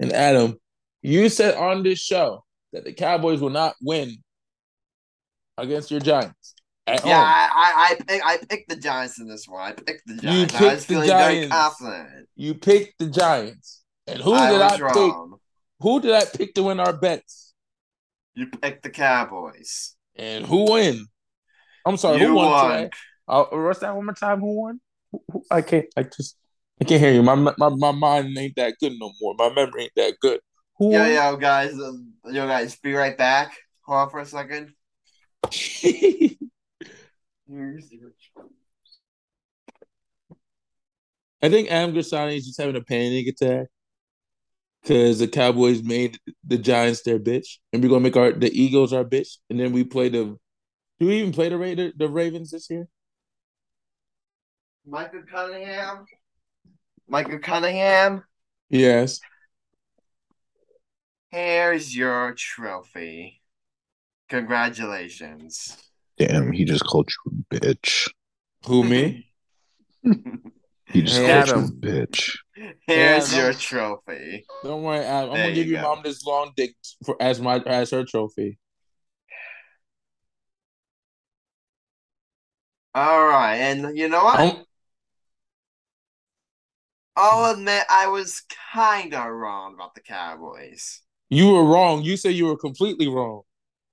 [0.01, 0.59] And Adam,
[1.01, 4.17] you said on this show that the Cowboys will not win
[5.57, 6.38] against your Giants.
[6.89, 9.61] At yeah, I, I, I, pick, I picked the Giants in this one.
[9.61, 10.53] I picked the Giants.
[10.53, 11.47] You picked I was feeling Giants.
[11.47, 12.27] very confident.
[12.35, 13.83] You picked the Giants.
[14.07, 15.29] And who I did I wrong.
[15.31, 15.39] pick?
[15.81, 17.53] Who did I pick to win our bets?
[18.33, 19.95] You picked the Cowboys.
[20.15, 21.05] And who won?
[21.85, 22.71] I'm sorry, you who won, won.
[22.71, 22.89] today?
[23.27, 24.39] Uh, what's that one more time?
[24.39, 24.81] Who won?
[25.11, 25.85] Who, who, I can't.
[25.95, 26.37] I just.
[26.81, 27.21] I can't hear you.
[27.21, 29.35] My, my my mind ain't that good no more.
[29.37, 30.39] My memory ain't that good.
[30.77, 31.11] Who yo, won?
[31.11, 31.91] yo, guys, uh,
[32.31, 33.55] yo, guys, be right back.
[33.81, 34.73] Hold on for a second.
[41.41, 43.67] I think Am Grassani is just having a panic attack
[44.81, 48.93] because the Cowboys made the Giants their bitch, and we're gonna make our the Eagles
[48.93, 50.37] our bitch, and then we play the.
[50.99, 52.87] Do we even play the Raider, the Ravens this year?
[54.85, 56.05] Michael Cunningham.
[57.07, 58.23] Michael Cunningham.
[58.69, 59.19] Yes.
[61.29, 63.41] Here's your trophy.
[64.27, 65.88] Congratulations.
[66.19, 68.09] Damn, he just called you a bitch.
[68.67, 69.31] Who me?
[70.03, 71.61] he just hey, called Adam.
[71.61, 72.37] you a bitch.
[72.85, 74.45] Here's your trophy.
[74.65, 75.31] Don't worry, Adam.
[75.31, 78.59] I'm gonna give you your mom this long dick for as my as her trophy.
[82.93, 84.39] All right, and you know what?
[84.41, 84.65] Um,
[87.15, 91.01] I'll admit I was kind of wrong about the Cowboys.
[91.29, 92.01] You were wrong.
[92.01, 93.43] You said you were completely wrong.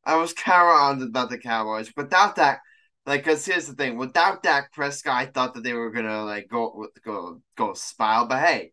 [0.07, 1.91] I was kind of on about the Cowboys.
[1.97, 2.61] Without that,
[3.05, 6.49] like, cause here's the thing: without Dak Prescott, I thought that they were gonna like
[6.49, 8.27] go go go spile.
[8.27, 8.73] But hey,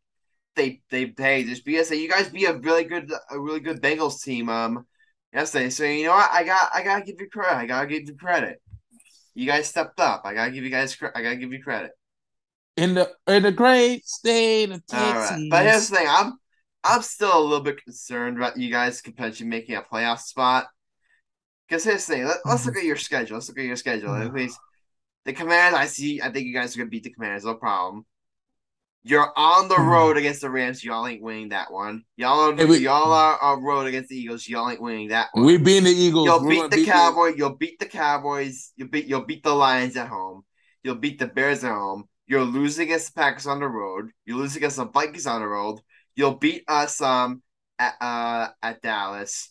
[0.55, 3.81] they they hey just be say you guys be a really good a really good
[3.81, 4.85] Bengals team um
[5.33, 5.69] yesterday.
[5.69, 6.29] So you know what?
[6.31, 7.57] I got I gotta give you credit.
[7.57, 8.61] I gotta give you credit.
[9.33, 10.21] You guys stepped up.
[10.25, 11.91] I gotta give you guys I gotta give you credit.
[12.77, 15.31] In the in the great state of Texas.
[15.31, 15.47] Right.
[15.49, 16.33] But here's the thing: I'm
[16.83, 20.67] I'm still a little bit concerned about you guys potentially making a playoff spot.
[21.73, 22.25] Because here's the thing.
[22.25, 22.81] Let, us look mm-hmm.
[22.81, 23.35] at your schedule.
[23.35, 24.09] Let's look at your schedule.
[24.09, 24.35] Mm-hmm.
[24.35, 24.59] Please.
[25.25, 26.21] The Commanders, I see.
[26.21, 27.45] I think you guys are gonna beat the Commanders.
[27.45, 28.05] No problem.
[29.01, 29.89] You're on the mm-hmm.
[29.89, 30.83] road against the Rams.
[30.83, 32.03] Y'all ain't winning that one.
[32.15, 34.47] Y'all are, hey, we, y'all are on the road against the Eagles.
[34.47, 35.45] Y'all ain't winning that one.
[35.45, 36.27] We beat the Eagles.
[36.27, 37.33] You'll beat the beat Cowboys.
[37.37, 38.71] You'll beat the Cowboys.
[38.75, 40.43] You'll beat you'll beat the Lions at home.
[40.83, 42.03] You'll beat the Bears at home.
[42.27, 44.11] You're losing against the Packers on the road.
[44.25, 45.79] You're losing against the Vikings on the road.
[46.15, 47.41] You'll beat us um
[47.79, 49.49] at uh at Dallas.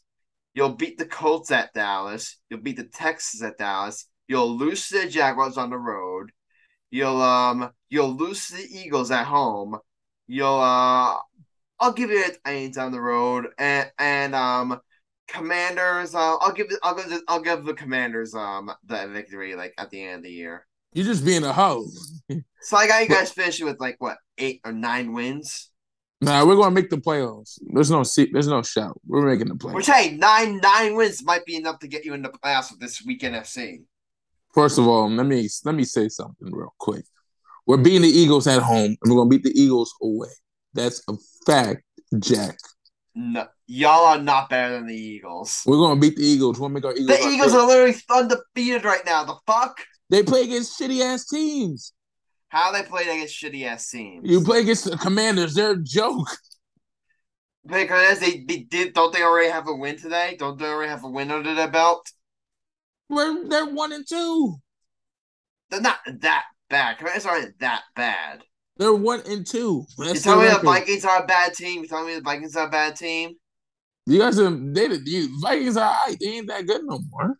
[0.54, 2.36] You'll beat the Colts at Dallas.
[2.50, 4.06] You'll beat the Texans at Dallas.
[4.28, 6.30] You'll lose to the Jaguars on the road.
[6.90, 9.78] You'll um you'll lose to the Eagles at home.
[10.26, 11.18] You'll uh
[11.80, 14.80] I'll give you a down the road and and um
[15.32, 16.14] Commanders.
[16.14, 16.66] Uh, I'll give.
[16.82, 17.08] I'll give.
[17.08, 20.66] The, I'll give the Commanders um the victory like at the end of the year.
[20.92, 21.86] You're just being a hoe.
[22.60, 25.70] So I got you guys finishing with like what eight or nine wins.
[26.22, 27.58] Nah, we're gonna make the playoffs.
[27.74, 28.30] There's no seat.
[28.32, 28.98] There's no shout.
[29.04, 29.74] We're making the playoffs.
[29.74, 32.78] Which hey, nine nine wins might be enough to get you in the playoffs with
[32.78, 33.82] this week NFC.
[34.54, 37.04] First of all, let me let me say something real quick.
[37.66, 40.28] We're beating the Eagles at home, and we're gonna beat the Eagles away.
[40.74, 41.82] That's a fact,
[42.20, 42.56] Jack.
[43.16, 45.62] No, y'all are not better than the Eagles.
[45.66, 46.60] We're gonna beat the Eagles.
[46.60, 47.18] We're gonna make our Eagles.
[47.18, 49.24] The Eagles are literally undefeated right now.
[49.24, 49.76] The fuck?
[50.08, 51.92] They play against shitty ass teams.
[52.52, 54.28] How they played against shitty ass teams?
[54.28, 55.54] You play against the Commanders.
[55.54, 56.28] They're a joke.
[57.66, 58.92] because they, they did.
[58.92, 60.36] Don't they already have a win today?
[60.38, 62.12] Don't they already have a win under their belt?
[63.08, 64.56] We're they're one and two.
[65.70, 66.98] They're not that bad.
[66.98, 68.42] Commanders aren't that bad.
[68.76, 69.86] They're one and two.
[69.96, 70.58] You tell me the.
[70.62, 71.80] Vikings are a bad team.
[71.80, 73.32] You tell me the Vikings are a bad team.
[74.04, 76.18] You guys are they the Vikings are alright.
[76.20, 77.38] They ain't that good no more.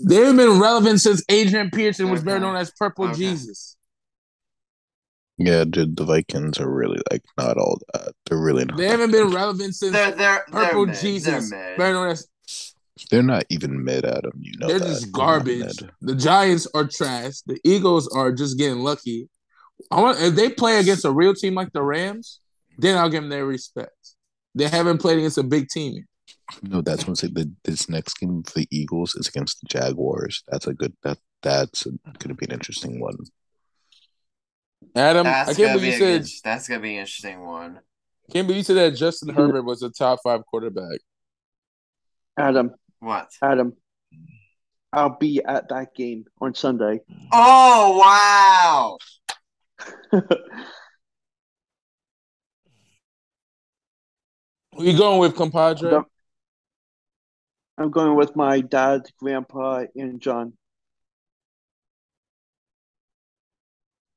[0.00, 3.14] They haven't been relevant since Adrian Peterson was better known as Purple Okay.
[3.16, 3.76] Jesus.
[5.36, 8.12] Yeah, dude, the Vikings are really like not all that.
[8.26, 8.76] They're really not.
[8.76, 9.24] They haven't good.
[9.26, 11.00] been relevant since They're they're Purple they're mid.
[11.00, 11.78] Jesus, They're mid.
[11.78, 12.28] better known as
[13.10, 14.32] They're not even mid, Adam.
[14.40, 14.86] You know they're that.
[14.86, 15.82] just They're garbage.
[16.00, 17.40] The Giants are trash.
[17.46, 19.28] The Eagles are just getting lucky.
[19.90, 22.38] I want if they play against a real team like the Rams,
[22.78, 23.90] then I'll give them their respect.
[24.54, 26.04] They haven't played against a big team.
[26.62, 27.14] No, that's one.
[27.14, 30.42] The this next game for the Eagles is against the Jaguars.
[30.48, 30.94] That's a good.
[31.02, 33.16] That that's going to be an interesting one.
[34.94, 37.80] Adam, That's I can't believe be you said good, that's gonna be an interesting one.
[38.32, 39.38] can't believe you said that Justin mm-hmm.
[39.38, 41.00] Herbert was a top five quarterback.
[42.38, 43.28] Adam, What?
[43.42, 43.74] Adam,
[44.92, 47.00] I'll be at that game on Sunday.
[47.32, 48.98] Oh
[50.12, 50.20] wow!
[54.74, 56.04] Who you going with, compadre?
[57.76, 60.56] Don't- I'm going with my dad, grandpa, and John.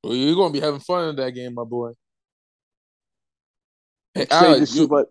[0.03, 1.91] Well, you're gonna be having fun in that game, my boy.
[4.13, 5.07] Hey, Excited to Alex, see you, what.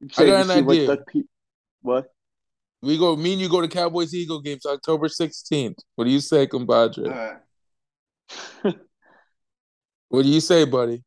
[0.00, 0.86] Excited got an see what idea.
[0.86, 1.20] Doug Pe-
[1.82, 2.12] What?
[2.82, 3.14] we go.
[3.14, 5.78] Me and you go to Cowboys Eagle games October 16th.
[5.96, 7.08] What do you say, compadre?
[8.64, 8.72] Uh,
[10.08, 11.04] What do you say, buddy?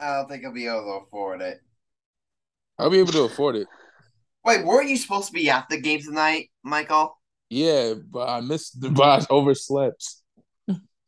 [0.00, 1.62] I don't think I'll be able to afford it.
[2.78, 3.66] I'll be able to afford it.
[4.44, 7.18] Wait, weren't you supposed to be at the game tonight, Michael?
[7.50, 10.04] Yeah, but I missed the boss overslept.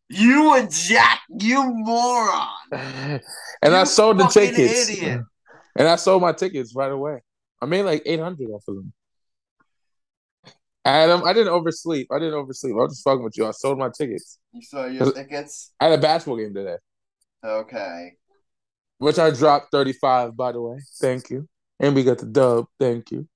[0.09, 2.49] You and Jack, you moron!
[2.73, 3.21] and
[3.75, 4.89] I sold the tickets.
[4.91, 5.21] idiot.
[5.77, 7.21] And I sold my tickets right away.
[7.63, 8.93] I made like 800 off of them.
[10.85, 12.09] Adam, I didn't oversleep.
[12.11, 12.73] I didn't oversleep.
[12.75, 13.47] I was just fucking with you.
[13.47, 14.39] I sold my tickets.
[14.53, 15.71] You saw your tickets?
[15.79, 16.77] I had a basketball game today,
[17.45, 18.15] Okay.
[18.99, 20.79] which I dropped 35, by the way.
[21.01, 21.49] Thank you.
[21.81, 22.67] And we got the dub.
[22.79, 23.29] Thank you.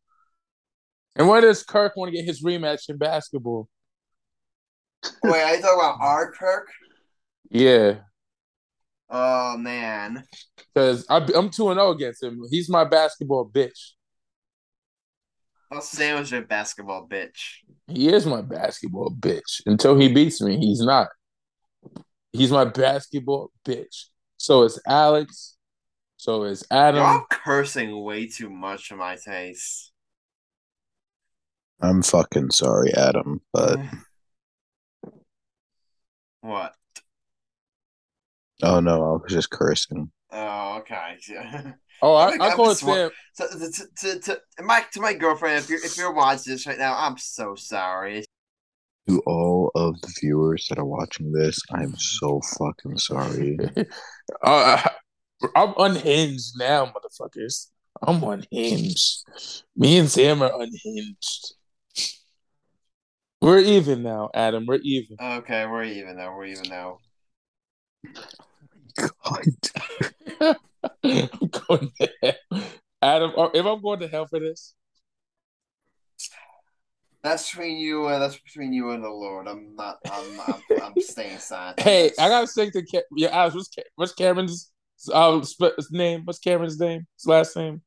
[1.17, 3.69] And when does Kirk want to get his rematch in basketball?
[5.23, 6.69] Wait, are you talking about our Kirk?
[7.51, 7.99] Yeah,
[9.15, 10.25] Oh man.
[10.75, 12.41] because I'm 2 0 against him.
[12.51, 13.91] He's my basketball bitch.
[15.71, 17.59] I'll say was your basketball bitch.
[17.89, 19.61] He is my basketball bitch.
[19.67, 21.09] Until he beats me, he's not.
[22.33, 24.07] He's my basketball bitch.
[24.39, 25.57] So it's Alex.
[26.23, 27.03] So is Adam.
[27.03, 29.91] Y'all cursing way too much for my taste.
[31.81, 33.81] I'm fucking sorry, Adam, but
[36.41, 36.75] What?
[38.63, 40.13] oh no, I was just cursing.
[40.31, 41.17] Oh, okay.
[42.05, 43.13] Oh, I, I think I I'm call it just.
[43.33, 46.69] So to, to, to, to my to my girlfriend, if you're if you're watching this
[46.69, 48.25] right now, I'm so sorry.
[49.09, 53.59] To all of the viewers that are watching this, I'm so fucking sorry.
[54.43, 54.81] Uh,
[55.55, 57.69] I'm unhinged now, motherfuckers.
[58.03, 59.25] I'm unhinged.
[59.77, 61.55] Me and Sam are unhinged.
[63.41, 64.67] We're even now, Adam.
[64.67, 65.17] We're even.
[65.21, 66.37] Okay, we're even now.
[66.37, 66.99] We're even now.
[68.97, 69.45] God.
[71.05, 72.63] I'm going to hell.
[73.01, 74.75] Adam, if I'm going to hell for this,
[77.23, 78.07] That's between you.
[78.07, 79.47] Uh, that's between you and the Lord.
[79.49, 79.99] I'm not.
[80.11, 80.41] I'm.
[80.41, 81.81] I'm, I'm staying silent.
[81.81, 82.11] hey.
[82.19, 84.72] I gotta say to your yeah, Alex, what's, Ca- what's Cameron's
[85.09, 86.23] uh, sp- his name?
[86.25, 87.07] What's Cameron's name?
[87.17, 87.83] His last name?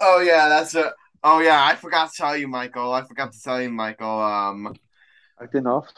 [0.00, 0.92] Oh yeah, that's a.
[1.22, 2.92] Oh yeah, I forgot to tell you, Michael.
[2.92, 4.20] I forgot to tell you, Michael.
[4.20, 4.74] Um,
[5.40, 5.88] Acting off.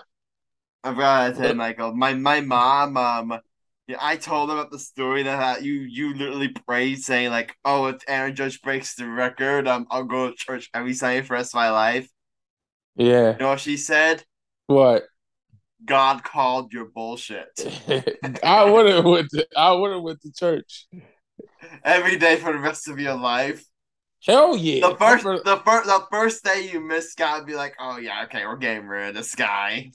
[0.84, 1.94] I forgot to tell you, Michael.
[1.94, 2.96] My my mom.
[2.96, 3.40] Um,
[3.86, 7.54] yeah, I told her about the story that uh, you you literally prayed saying like,
[7.64, 11.28] "Oh, if Aaron Judge breaks the record, um, I'll go to church every Sunday for
[11.28, 12.08] the rest of my life."
[12.96, 13.32] Yeah.
[13.32, 14.24] You know what she said?
[14.66, 15.04] What?
[15.84, 17.48] God called your bullshit.
[18.42, 19.30] I would have went.
[19.30, 20.86] To, I would have went to church.
[21.84, 23.64] every day for the rest of your life.
[24.24, 24.88] Hell yeah.
[24.88, 28.46] The first, the first, the first day you miss, gotta be like, oh yeah, okay,
[28.46, 29.90] we're getting rid of this guy.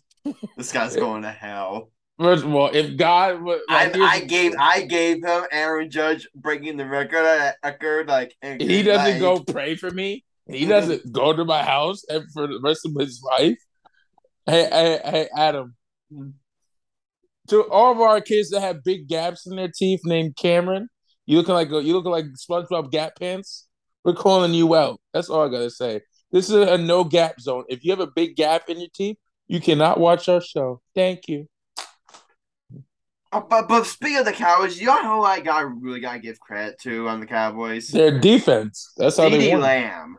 [0.58, 1.92] This guy's going to hell.
[2.20, 5.90] First of all, if God would, I, like, here's I gave, I gave him Aaron
[5.90, 10.26] Judge breaking the record, record like, he doesn't like, go pray for me.
[10.50, 10.70] He mm-hmm.
[10.70, 13.58] doesn't go to my house and for the rest of his life.
[14.50, 15.76] Hey, hey, hey, Adam.
[17.50, 20.88] To all of our kids that have big gaps in their teeth, named Cameron,
[21.26, 23.68] you looking like a, you looking like SpongeBob Gap Pants.
[24.06, 25.02] We're calling you out.
[25.14, 26.02] That's all I gotta say.
[26.32, 27.66] This is a no gap zone.
[27.68, 30.82] If you have a big gap in your teeth, you cannot watch our show.
[30.96, 31.48] Thank you.
[33.32, 36.40] Uh, But but speaking of the Cowboys, you know who I got really gotta give
[36.40, 37.90] credit to on the Cowboys?
[37.90, 38.94] Their defense.
[38.96, 39.62] That's how they CeeDee won.
[39.62, 40.18] Lamb.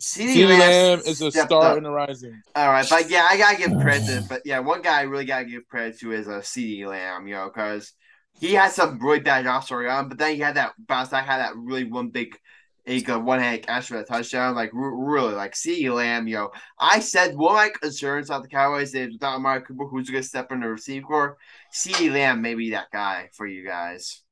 [0.00, 1.76] CeeDee Lamb Lamb is a star up.
[1.76, 2.40] in the rising.
[2.56, 4.06] All right, but yeah, I gotta give credit.
[4.06, 6.86] To, but yeah, one guy I really gotta give credit to is a uh, CeeDee
[6.86, 7.92] Lamb, you know, because
[8.40, 11.20] he had some really bad drops early on, but then he had that bounce I
[11.20, 12.34] had that really one big,
[12.86, 14.54] a good one hand catch for a touchdown.
[14.54, 18.42] Like re- really, like CeeDee Lamb, you know, I said one of my concerns about
[18.42, 21.36] the Cowboys is without Amari Cooper, who's gonna step in the receive core.
[21.74, 24.22] CeeDee Lamb may be that guy for you guys.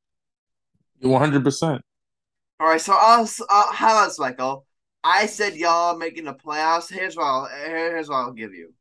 [1.02, 1.82] One hundred percent.
[2.58, 4.64] All right, so us, uh, how else, Michael?
[5.02, 6.88] I said y'all making the playoffs.
[6.92, 8.72] Here's what I'll, here's what I'll give you.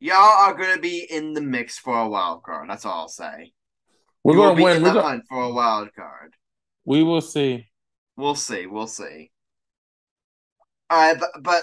[0.00, 0.16] Y'all
[0.48, 2.68] are gonna be in the mix for a wild card.
[2.70, 3.52] That's all I'll say.
[4.24, 4.76] We're You gonna be win.
[4.76, 6.34] in We're the gonna, hunt for a wild card.
[6.84, 7.68] we will see.
[8.16, 8.66] We'll see.
[8.66, 9.30] We'll see.
[10.90, 11.62] All right, but but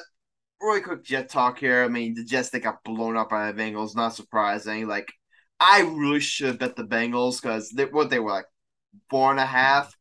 [0.62, 1.84] really quick Jet talk here.
[1.84, 3.96] I mean, the Jets they got blown up by the Bengals.
[3.96, 4.88] Not surprising.
[4.88, 5.12] Like
[5.60, 8.46] I really should have bet the Bengals because they, what they were like
[9.10, 9.96] four and a half.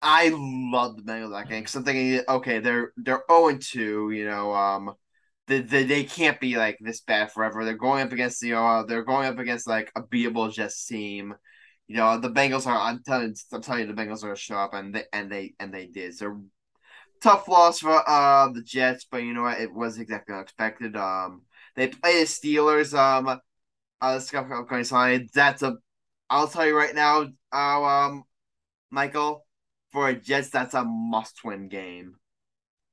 [0.00, 4.10] I love the Bengals that game because I'm thinking, okay, they're they're zero and two.
[4.10, 4.94] You know, um,
[5.46, 7.64] they, they they can't be like this bad forever.
[7.64, 11.34] They're going up against you know they're going up against like a beatable Jets team.
[11.88, 12.76] You know, the Bengals are.
[12.78, 15.54] I'm telling, I'm telling you, the Bengals are gonna show up, and they and they
[15.58, 16.14] and they did.
[16.16, 16.42] So
[17.22, 19.60] tough loss for uh the Jets, but you know what?
[19.60, 20.96] It was exactly unexpected.
[20.96, 21.42] Um,
[21.76, 22.96] they play the Steelers.
[22.96, 23.40] Um,
[24.00, 25.28] uh, this upcoming Sunday.
[25.34, 25.76] That's a.
[26.30, 27.26] I'll tell you right now.
[27.52, 28.24] Uh, um,
[28.90, 29.46] Michael,
[29.98, 32.14] for Jets, that's a must-win game.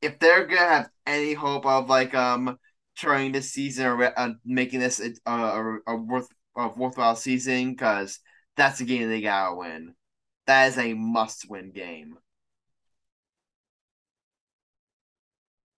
[0.02, 2.58] If they're gonna have any hope of like um
[2.98, 8.20] turning this season or uh, making this a, a, a worth a worthwhile season, because
[8.58, 9.94] that's a game they gotta win.
[10.48, 12.18] That is a must-win game.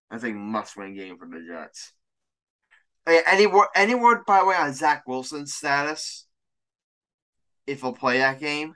[0.09, 1.91] That's a must-win game for the Jets.
[3.05, 3.67] Hey, any word?
[3.75, 6.25] Any word, by the way, on Zach Wilson's status?
[7.65, 8.75] If he'll play that game?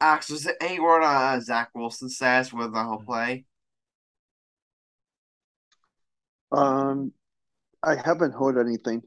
[0.00, 3.44] Alex, was there any word on uh, Zach Wilson's status whether he'll play?
[6.52, 7.12] Um,
[7.82, 9.02] I haven't heard anything.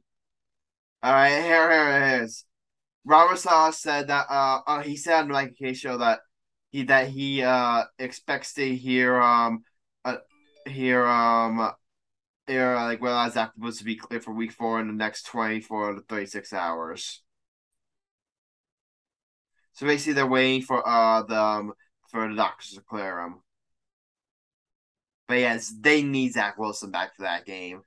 [1.03, 2.45] All right, here, here it is.
[3.05, 6.19] Robert Saleh said that uh, uh he said on the Mike Kay show that
[6.71, 9.63] he that he uh expects to hear um
[10.05, 10.17] uh
[10.67, 11.71] hear um
[12.47, 15.25] hear uh, like whether Zach was to be clear for week four in the next
[15.25, 17.23] twenty four to thirty six hours.
[19.81, 21.73] So basically, they're waiting for uh the um,
[22.09, 23.41] for the doctors to clear him.
[25.27, 27.81] But yes, they need Zach Wilson back for that game.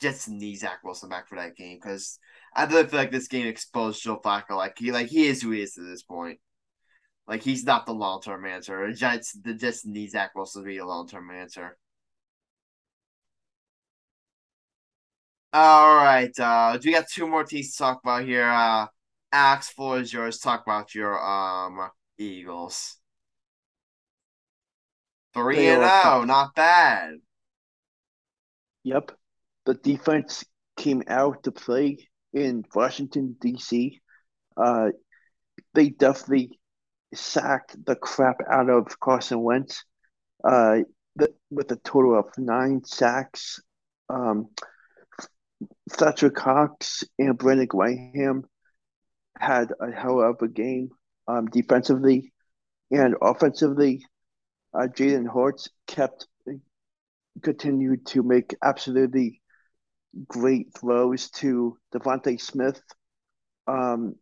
[0.00, 2.18] Just need Zach Wilson back for that game because
[2.54, 4.52] I really feel like this game exposed Joe Flacco.
[4.56, 6.40] Like he like he is who he is to this point.
[7.28, 8.88] Like he's not the long term answer.
[8.88, 11.78] The Jets the Jets need Zach Wilson to be a long term answer.
[15.52, 18.44] All right, uh, we got two more teams to talk about here.
[18.44, 18.86] Uh,
[19.34, 20.38] Alex, floor is yours.
[20.38, 22.96] Talk about your um Eagles.
[25.34, 27.14] Three they and zero, not bad.
[28.84, 29.10] Yep.
[29.66, 30.44] The defense
[30.76, 34.00] came out to play in Washington, D.C.
[34.56, 34.90] Uh,
[35.72, 36.60] they definitely
[37.12, 39.84] sacked the crap out of Carson Wentz
[40.44, 40.78] uh,
[41.16, 43.60] the, with a total of nine sacks.
[44.08, 44.50] Um,
[45.90, 48.44] Fletcher Cox and Brandon Graham
[49.38, 50.90] had a hell of a game
[51.28, 52.32] um, defensively
[52.90, 54.04] and offensively.
[54.72, 56.26] Uh, Jalen Hurts kept
[57.42, 59.40] continued to make absolutely
[60.28, 62.80] great throws to DeVonta Smith,
[63.66, 64.14] um,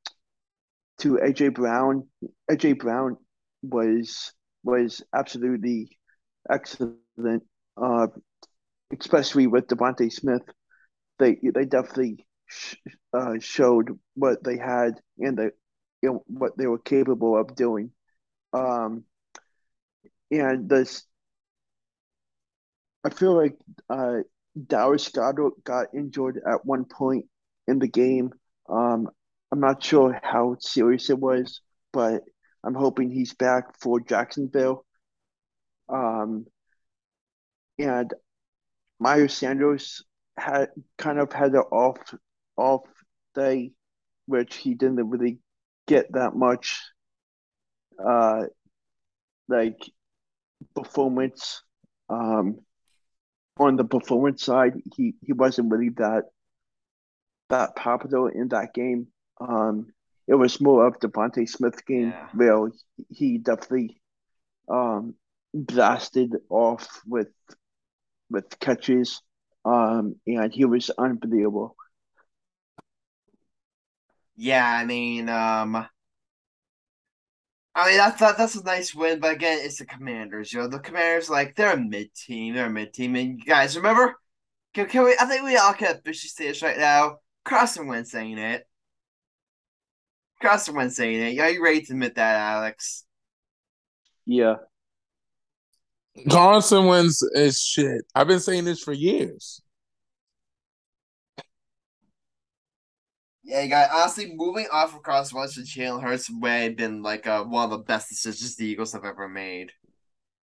[0.98, 2.08] to AJ Brown.
[2.50, 3.16] AJ Brown
[3.62, 4.32] was
[4.64, 5.98] was absolutely
[6.50, 7.42] excellent,
[7.76, 8.06] uh,
[8.98, 10.42] especially with DeVonta Smith.
[11.18, 12.26] They they definitely
[13.12, 15.52] uh, showed what they had and the
[16.02, 17.90] you know, what they were capable of doing.
[18.52, 19.04] Um,
[20.30, 21.04] and this,
[23.04, 23.56] I feel like
[23.88, 24.18] uh,
[24.66, 27.26] Dallas Goedert got injured at one point
[27.68, 28.32] in the game.
[28.68, 29.08] Um,
[29.52, 31.60] I'm not sure how serious it was,
[31.92, 32.22] but
[32.64, 34.84] I'm hoping he's back for Jacksonville.
[35.88, 36.46] Um,
[37.78, 38.12] and
[38.98, 40.04] Miles Sanders
[40.36, 41.98] had kind of had an off
[42.56, 42.82] off
[43.34, 43.72] day,
[44.26, 45.38] which he didn't really
[45.86, 46.80] get that much
[48.04, 48.44] uh
[49.48, 49.78] like
[50.74, 51.62] performance
[52.08, 52.58] um
[53.58, 56.24] on the performance side he he wasn't really that
[57.50, 59.06] that popular in that game
[59.40, 59.86] um
[60.28, 62.26] it was more of DeVonta Smith game Yeah.
[62.32, 62.68] where
[63.10, 64.00] he definitely
[64.68, 65.14] um
[65.54, 67.28] blasted off with
[68.30, 69.20] with catches
[69.64, 71.76] um and he was unbelievable
[74.36, 75.86] Yeah, I mean, um,
[77.74, 80.52] I mean that's that, that's a nice win, but again, it's the Commanders.
[80.52, 83.44] You know, the Commanders like they're a mid team, they're a mid team, and you
[83.44, 84.14] guys remember?
[84.74, 85.16] Can, can we?
[85.20, 87.18] I think we all can officially say this right now.
[87.44, 88.66] Carson Wentz saying it.
[90.40, 91.40] Carson Wentz saying it.
[91.40, 93.04] Are you ready to admit that, Alex?
[94.26, 94.54] yeah
[96.30, 98.02] Carson Wentz is shit.
[98.14, 99.62] I've been saying this for years.
[103.44, 103.88] Yeah, guys.
[103.92, 107.64] Honestly, moving off of Carson Wentz to Jalen Hurts may have been like uh, one
[107.64, 109.72] of the best decisions the Eagles have ever made.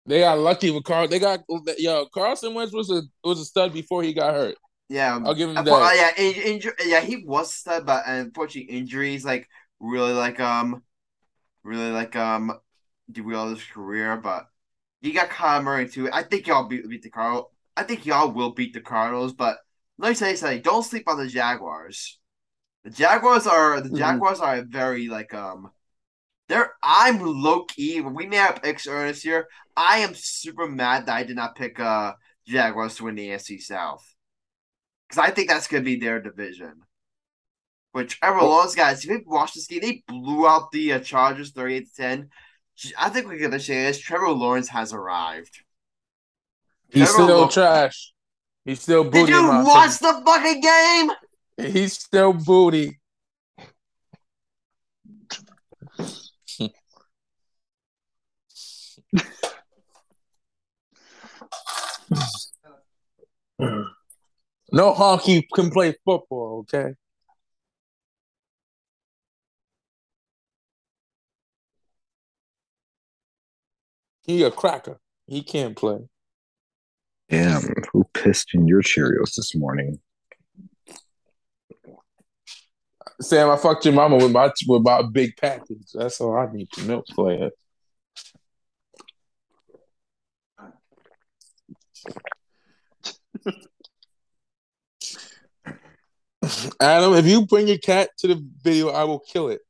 [0.06, 1.08] They got lucky with Carl.
[1.08, 1.40] They got
[1.78, 2.06] yo.
[2.06, 4.56] Carson Wentz was a was a stud before he got hurt.
[4.88, 5.66] Yeah, I'll give him that.
[5.66, 9.48] well, yeah, in, inju- yeah, he was a stud, but unfortunately, injuries like
[9.80, 10.82] really like um,
[11.64, 12.52] really like um,
[13.10, 14.16] derailed his career.
[14.16, 14.46] But
[15.02, 16.08] he got Kyler Murray too.
[16.12, 17.46] I think y'all beat beat the Cardinals.
[17.76, 19.32] I think y'all will beat the Cardinals.
[19.32, 19.58] But
[19.98, 20.62] let me tell you something.
[20.62, 22.18] Don't sleep on the Jaguars.
[22.86, 23.98] The Jaguars are the Mhm.
[23.98, 25.72] Jaguars are a very like um.
[26.46, 28.00] They're I'm low key.
[28.00, 29.48] We may have picks earlier this year.
[29.76, 32.14] I am super mad that I did not pick uh
[32.46, 34.06] Jaguars to win the AFC South
[35.08, 36.82] because I think that's gonna be their division.
[37.90, 41.50] Which Trevor Lawrence guys, if you watch this game, they blew out the uh, Chargers
[41.50, 42.30] thirty eight to ten.
[42.96, 45.58] I think we can say this: Trevor Lawrence has arrived.
[46.90, 48.12] He's Trevor still trash.
[48.64, 51.10] He's still Did you watch the fucking game?
[51.58, 51.76] Opinion.
[51.76, 53.00] He's still booty.
[64.72, 66.66] No honky can play football.
[66.74, 66.94] Okay.
[74.22, 74.98] He a cracker.
[75.26, 76.00] He can't play.
[77.28, 80.00] Damn, who pissed in your Cheerios this morning?
[83.20, 85.90] Sam, I fucked your mama with my with my big package.
[85.94, 87.50] That's all I need to know, player.
[96.80, 99.60] Adam, if you bring your cat to the video, I will kill it.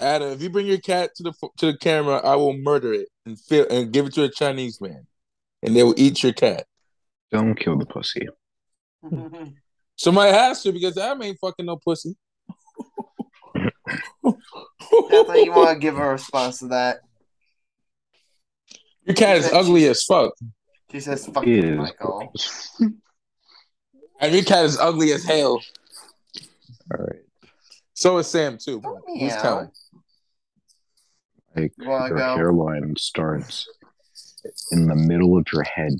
[0.00, 3.08] Adam, if you bring your cat to the to the camera, I will murder it
[3.24, 5.06] and feel and give it to a Chinese man,
[5.62, 6.66] and they will eat your cat.
[7.30, 8.26] Don't kill the pussy.
[9.98, 12.16] Somebody has to because Adam ain't fucking no pussy.
[14.24, 14.32] I
[14.90, 17.00] think you want to give a response to that.
[19.04, 20.34] Your cat is ugly as fuck.
[20.92, 22.32] She says, "Fuck He you, is Michael."
[24.20, 25.60] And your cat is ugly as hell.
[26.92, 27.22] All right.
[27.94, 28.80] So is Sam too.
[28.80, 29.42] But who's Meow.
[29.42, 29.70] counting?
[31.56, 32.36] Like You your go?
[32.36, 33.68] hairline starts
[34.70, 35.98] in the middle of your head.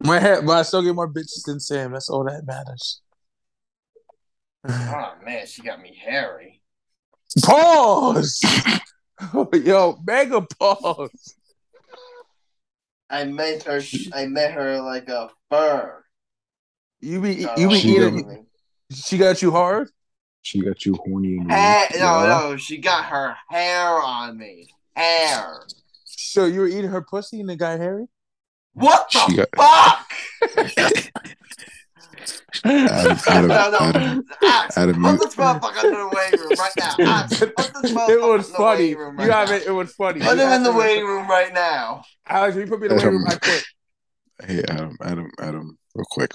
[0.00, 1.92] My head, but I still get more bitches than Sam.
[1.92, 3.00] That's all that matters.
[4.68, 6.60] Oh man, she got me hairy.
[7.42, 8.44] Pause.
[9.64, 11.34] Yo, mega pause.
[13.08, 13.80] I made her.
[14.12, 16.04] I met her like a fur.
[17.00, 18.46] You be No, you be She eating.
[18.92, 19.88] She got you hard.
[20.42, 24.68] She got you horny and Hair, no, no, she got her hair on me.
[24.96, 25.66] Hair.
[26.04, 28.06] So you were eating her pussy and the guy hairy.
[28.72, 31.10] What the She got- fuck?
[32.64, 33.78] Adam, Adam, no, no.
[33.80, 36.94] Adam, Alex, Adam, put you- this motherfucker in the waiting room right now.
[37.00, 38.80] Alex, put this motherfucker it was in the funny.
[38.80, 39.54] waiting You room right have now.
[39.54, 39.66] it.
[39.66, 40.20] It was funny.
[40.20, 42.02] Put You him in the waiting room right now.
[42.26, 43.26] Alex, you put me in the waiting room.
[43.28, 43.64] I quit.
[44.46, 46.32] Hey, Adam, Adam, Adam, real quick.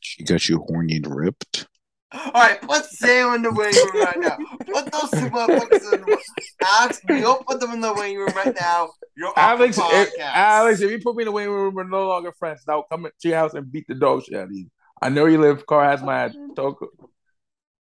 [0.00, 1.67] She got you horny and ripped.
[2.10, 4.38] All right, put Sam in the waiting room right now.
[4.72, 6.18] Put those two motherfuckers in the
[6.64, 8.88] Alex, you don't put them in the waiting room right now.
[9.14, 10.18] You're Alex, if.
[10.18, 12.62] Alex, if you put me in the waiting room, we're no longer friends.
[12.66, 14.70] Now come to your house and beat the dog shit out of you.
[15.02, 15.66] I know you live.
[15.66, 16.36] Car has my address.
[16.54, 16.76] Don't,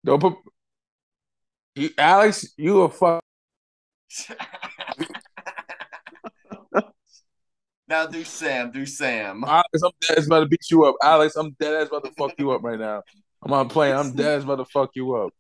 [0.06, 0.36] don't put.
[1.76, 3.24] You, Alex, you a fuck.
[7.88, 9.44] now do Sam, do Sam.
[9.46, 10.96] Alex, I'm dead ass about to beat you up.
[11.02, 13.02] Alex, I'm dead ass about to fuck you up right now.
[13.44, 13.96] I'm not playing.
[13.96, 15.34] I'm dead about to fuck you up.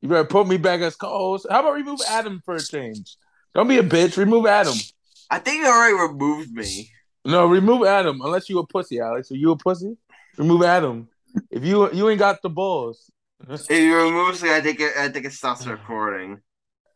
[0.00, 1.46] You better put me back as co-host.
[1.50, 3.16] How about remove Adam for a change?
[3.54, 4.16] Don't be a bitch.
[4.16, 4.74] Remove Adam.
[5.30, 6.90] I think you already removed me.
[7.24, 8.20] No, remove Adam.
[8.22, 9.30] Unless you a pussy, Alex.
[9.30, 9.96] Are you a pussy?
[10.36, 11.08] Remove Adam.
[11.50, 13.10] If you you ain't got the balls.
[13.48, 16.40] If you remove me, I think it, I think it stops recording.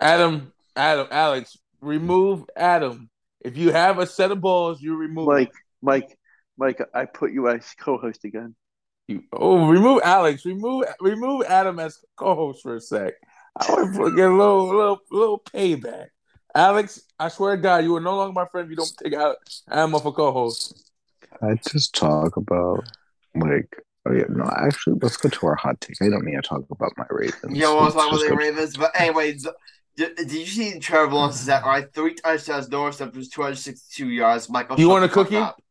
[0.01, 3.11] Adam, Adam, Alex, remove Adam.
[3.41, 5.29] If you have a set of balls, you remove.
[5.29, 6.19] Mike, Mike,
[6.57, 8.55] Mike, I put you as co-host again.
[9.09, 10.45] You, oh, remove Alex.
[10.45, 13.15] Remove remove Adam as co-host for a sec.
[13.57, 16.09] I want to get a little little little payback.
[16.55, 19.15] Alex, I swear to God, you are no longer my friend if you don't take
[19.15, 19.37] out
[19.71, 20.91] Adam off a co-host.
[21.43, 22.85] I just talk about
[23.35, 25.97] like oh yeah no actually let's go to our hot take.
[26.03, 27.57] I don't need to talk about my Ravens.
[27.57, 29.47] Yeah, well, I was Let's talking about the Ravens, but anyways,
[29.97, 31.93] did, did you see Trevor Lawrence's that right?
[31.95, 34.51] Three touchdowns, no interceptions, 262 yards.
[34.51, 35.37] Michael, You want a cookie?
[35.37, 35.63] up.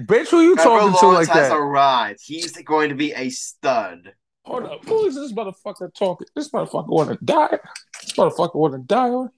[0.00, 1.56] Bitch, who you Trevor talking to Lawrence like has that?
[1.56, 2.20] arrived.
[2.22, 4.12] He's going to be a stud.
[4.44, 4.84] Hold up.
[4.86, 6.26] Who is this motherfucker talking?
[6.34, 7.58] This motherfucker want to die?
[8.00, 9.30] This motherfucker want to die on?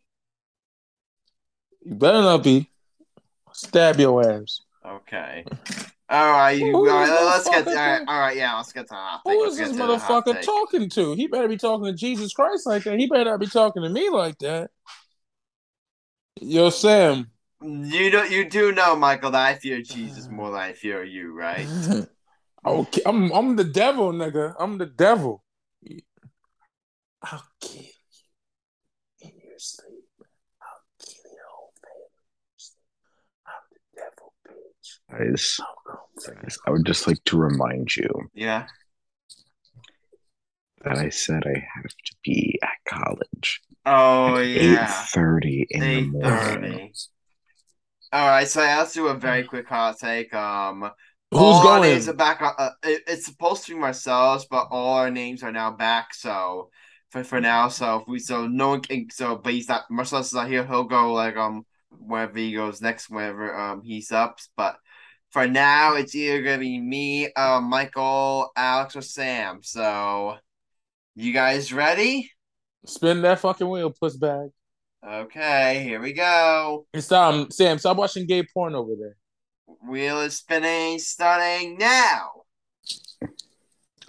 [1.85, 2.71] You better not be.
[3.53, 4.61] Stab your ass.
[4.87, 5.45] Okay.
[6.09, 7.65] All right, you, Who all is right, this let's get.
[7.65, 7.69] motherfucker?
[7.69, 9.33] All right, all right, yeah, let's get to the hot take.
[9.35, 11.15] Who Let's is get this to the hot motherfucker talking to?
[11.15, 12.99] He better be talking to Jesus Christ like that.
[12.99, 14.71] He better not be talking to me like that.
[16.41, 17.32] Yo, Sam.
[17.63, 21.33] You do, you do know, Michael, that I fear Jesus more than I fear you,
[21.33, 21.69] right?
[22.67, 24.55] okay, I'm I'm the devil, nigga.
[24.59, 25.45] I'm the devil.
[27.23, 27.91] I'll kill you
[29.21, 30.05] in your sleep.
[30.61, 32.09] I'll kill your whole family.
[33.47, 35.35] I'm the devil, bitch.
[35.35, 38.67] Guys, I'll come for I would just like to remind you Yeah.
[40.85, 44.87] that I said I have to be at college Oh at yeah.
[45.15, 46.93] 8.30 in the morning.
[48.13, 50.35] All right, so let's do a very quick hot take.
[50.35, 50.91] Um,
[51.31, 51.93] Who's all our going?
[51.93, 52.43] names are back.
[52.43, 56.13] Uh, it, it's supposed to be Marcel's, but all our names are now back.
[56.13, 56.69] So
[57.11, 60.27] for for now, so if we so no one can so, but he's not Marcel's
[60.27, 60.67] is not here.
[60.67, 64.41] He'll go like um wherever he goes next, whenever um he's up.
[64.59, 64.77] But
[65.31, 69.61] for now, it's either gonna be me, uh, Michael, Alex, or Sam.
[69.63, 70.37] So
[71.15, 72.31] you guys ready?
[72.85, 74.51] Spin that fucking wheel, puss bag.
[75.07, 76.87] Okay, here we go.
[76.95, 77.79] It's time, Sam.
[77.79, 79.17] Stop watching gay porn over there.
[79.89, 82.31] Wheel is spinning, starting now.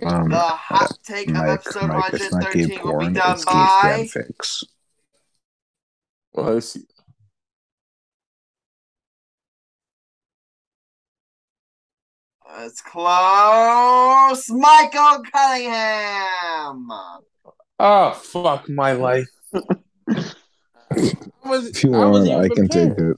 [0.03, 3.05] Um, The uh, hot take of Mike, episode Mike, it's not gay 113 will be
[3.05, 4.07] porn, done it's gay by.
[4.13, 4.63] fanfics.
[6.33, 6.83] Well, let's see.
[12.59, 14.49] It's close.
[14.49, 16.87] Michael Cunningham.
[17.79, 19.27] Oh fuck my life.
[21.43, 23.17] I was, If you I want, wasn't I even can take it.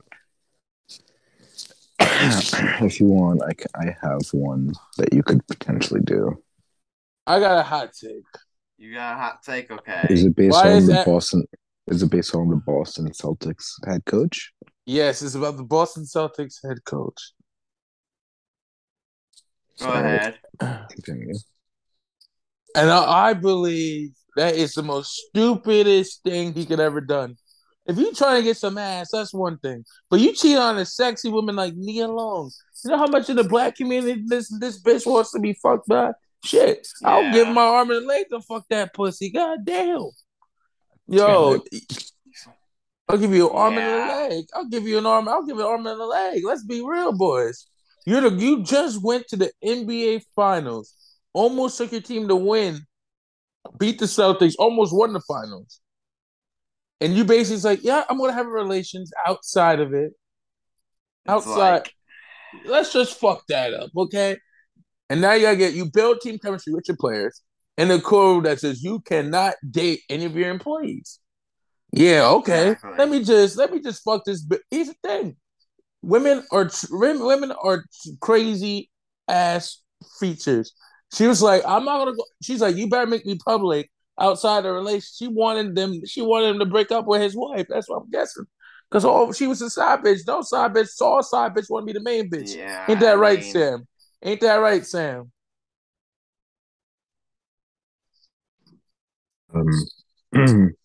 [2.00, 6.42] if you want, I, ca- I have one that you could potentially do.
[7.26, 8.24] I got a hot take.
[8.78, 10.06] You got a hot take, okay?
[10.10, 11.46] Is it based Why on the that- Boston?
[11.88, 14.52] Is it based on the Boston Celtics head coach?
[14.86, 17.32] Yes, it's about the Boston Celtics head coach.
[19.80, 20.38] Go ahead.
[20.90, 21.36] Continue.
[22.76, 27.36] And I, I believe that is the most stupidest thing he could ever done.
[27.88, 29.86] If you trying to get some ass, that's one thing.
[30.10, 32.50] But you cheat on a sexy woman like Nia Long.
[32.84, 35.88] You know how much of the black community this this bitch wants to be fucked
[35.88, 36.12] by?
[36.44, 36.88] Shit.
[37.04, 39.30] I'll give my arm and leg to fuck that pussy.
[39.32, 40.10] God damn.
[41.08, 41.60] Yo,
[43.08, 44.46] I'll give you an arm and a leg.
[44.54, 45.28] I'll give you an arm.
[45.28, 46.42] I'll give you an arm and a leg.
[46.44, 47.68] Let's be real, boys.
[48.06, 50.94] You're the you just went to the NBA finals.
[51.34, 52.86] Almost took your team to win.
[53.80, 55.80] Beat the Celtics, almost won the finals.
[57.02, 60.14] And you basically like, yeah, I'm gonna have relations outside of it.
[61.26, 61.58] It's Outside.
[61.58, 61.94] like-
[62.66, 64.38] Let's just fuck that up, okay?
[65.10, 67.42] And now you gotta get you build team chemistry with your players
[67.78, 71.20] and a code that says you cannot date any of your employees.
[71.92, 72.72] Yeah, okay.
[72.72, 72.98] Exactly.
[72.98, 74.48] Let me just let me just fuck this.
[74.72, 75.36] Here's the thing:
[76.02, 77.84] women are women are
[78.22, 78.90] crazy
[79.28, 79.82] ass
[80.20, 80.74] features.
[81.14, 82.24] She was like, I'm not gonna go.
[82.42, 83.90] She's like, you better make me public
[84.20, 85.14] outside the relationship.
[85.18, 86.06] She wanted them.
[86.06, 87.68] She wanted him to break up with his wife.
[87.70, 88.46] That's what I'm guessing.
[88.90, 90.22] Because oh, she was a side bitch.
[90.28, 90.90] No side bitch.
[90.90, 91.70] Saw a side bitch.
[91.70, 92.56] Want to be the main bitch.
[92.56, 92.86] Yeah.
[92.88, 93.88] Ain't that I right, mean, Sam?
[94.24, 95.32] Ain't that right, Sam?
[99.54, 99.68] Um,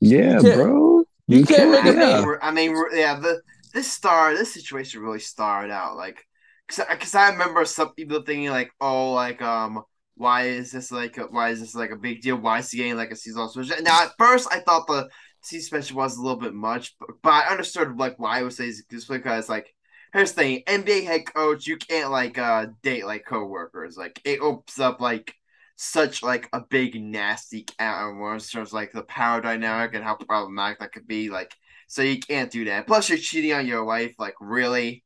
[0.00, 1.04] yeah, You bro.
[1.26, 2.24] you can't make I a yeah.
[2.24, 3.18] mean, I mean, yeah.
[3.18, 3.40] The
[3.72, 6.26] this star, this situation really started out like,
[6.68, 9.84] cause, I- cause I remember some people thinking like, oh, like, um,
[10.16, 12.36] why is this like, a, why is this like a big deal?
[12.36, 13.84] Why is he getting like a seasonal suspension?
[13.84, 15.08] Now, at first, I thought the
[15.42, 18.52] season suspension was a little bit much, but, but I understood like why I would
[18.52, 19.74] say this because like
[20.12, 23.96] here's the thing: NBA head coach, you can't like uh date like coworkers.
[23.96, 25.34] Like it opens up like
[25.76, 30.16] such like a big nasty worms in terms of, like the power dynamic and how
[30.16, 31.30] problematic that could be.
[31.30, 31.54] Like,
[31.86, 32.86] so you can't do that.
[32.86, 34.14] Plus, you're cheating on your wife.
[34.18, 35.02] Like, really,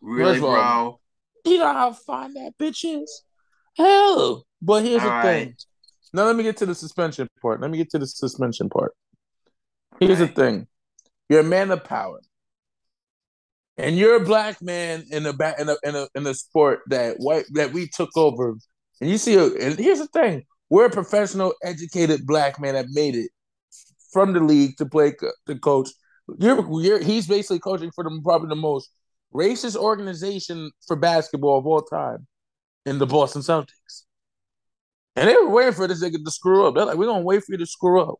[0.00, 1.00] really, all, bro.
[1.44, 3.24] You know how fine that bitch is?
[3.80, 4.44] Hell.
[4.62, 5.22] But here's All the right.
[5.22, 5.56] thing.
[6.12, 7.60] Now let me get to the suspension part.
[7.60, 8.92] Let me get to the suspension part.
[9.98, 10.66] Here's the thing.
[11.28, 12.20] You're a man of power.
[13.76, 17.16] And you're a black man in a in a in a in a sport that
[17.18, 18.56] white that we took over.
[19.00, 23.14] And you see, and here's the thing: we're a professional, educated black man that made
[23.14, 23.30] it
[24.12, 25.14] from the league to play
[25.46, 25.88] to coach.
[26.38, 28.90] You're, you're he's basically coaching for the probably the most
[29.32, 32.26] racist organization for basketball of all time
[32.86, 34.04] in the Boston Celtics.
[35.16, 36.74] And they were waiting for this nigga to screw up.
[36.74, 38.16] They're like, we're gonna wait for you to screw up.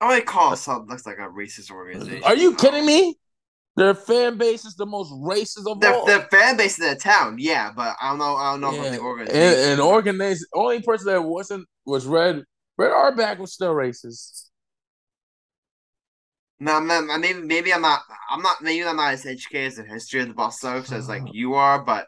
[0.00, 2.22] Oh, they call looks like a racist organization.
[2.24, 3.16] Are you kidding me?
[3.76, 6.06] Their fan base is the most racist of The, all.
[6.06, 8.36] the fan base in the town, yeah, but I don't know.
[8.36, 8.90] I don't know Yeah.
[8.90, 9.42] the organization.
[9.42, 12.42] And, and organization, only person that wasn't was Red.
[12.78, 14.48] Red Auerbach was still racist.
[16.58, 18.00] No, man, I- maybe maybe I'm not.
[18.30, 18.62] I'm not.
[18.62, 21.54] Maybe I'm not as educated as the history of the Boston Celtics as like you
[21.54, 22.06] are, but.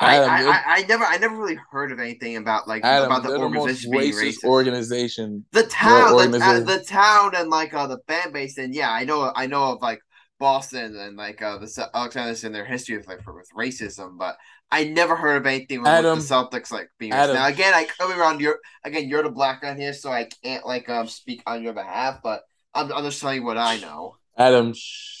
[0.00, 3.06] I, Adam, I, I, I never I never really heard of anything about like Adam,
[3.06, 5.44] about the they're the organization being racist organization.
[5.52, 6.64] the town, the, uh, organization.
[6.66, 9.82] the town, and like uh, the fan base, and yeah, I know I know of
[9.82, 10.00] like
[10.38, 14.36] Boston and like uh, the Alexanders and their history of like for, with racism, but
[14.70, 17.12] I never heard of anything with, Adam, the Celtics like being.
[17.12, 17.36] Adam.
[17.36, 18.40] Now again, I could be wrong.
[18.40, 21.72] You're again, you're the black guy here, so I can't like um speak on your
[21.72, 22.42] behalf, but
[22.74, 24.16] I'm, I'm just telling you what I know.
[24.36, 25.18] Adam, shh.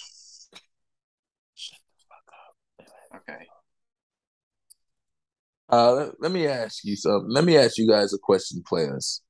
[3.14, 3.46] Okay.
[5.70, 7.30] Uh, let, let me ask you something.
[7.30, 9.22] Let me ask you guys a question, players.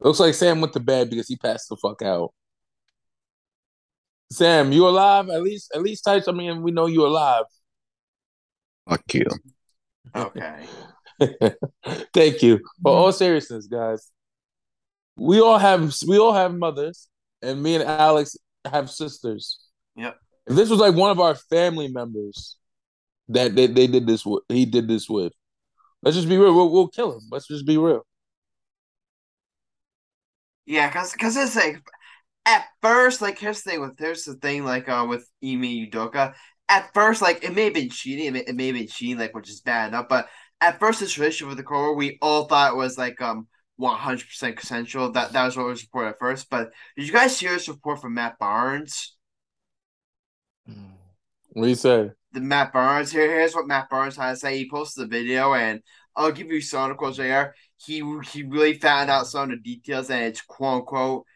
[0.00, 2.32] Looks like Sam went to bed because he passed the fuck out.
[4.32, 5.28] Sam, you alive?
[5.28, 7.44] At least, at least type something, and we know you alive.
[8.88, 9.26] Fuck you.
[10.14, 10.66] Okay.
[12.14, 12.60] Thank you.
[12.82, 14.10] For all seriousness, guys,
[15.16, 17.08] we all have we all have mothers,
[17.42, 19.60] and me and Alex have sisters.
[19.96, 20.16] Yep.
[20.46, 22.56] If this was like one of our family members
[23.28, 25.32] that they, they did this with, he did this with.
[26.02, 26.54] Let's just be real.
[26.54, 27.22] We'll, we'll kill him.
[27.30, 28.06] Let's just be real.
[30.66, 31.82] Yeah, cause, cause it's like
[32.46, 36.34] at first, like here's the thing with here's the thing like uh with Ime Udoka.
[36.68, 39.18] At first, like it may have been cheating, it may, it may have been cheating,
[39.18, 40.06] like which is bad enough.
[40.08, 40.28] But
[40.60, 43.96] at first, this relationship with the core, we all thought it was like um one
[43.96, 45.12] hundred percent consensual.
[45.12, 46.48] That that was what was reported at first.
[46.50, 49.16] But did you guys hear this report from Matt Barnes?
[51.50, 52.10] What do you say?
[52.32, 53.28] the Matt Barnes here.
[53.28, 54.58] Here's what Matt Barnes had to say.
[54.58, 55.82] He posted a video, and
[56.16, 57.54] I'll give you some quotes right here.
[57.76, 61.26] He he really found out some of the details, and it's quote unquote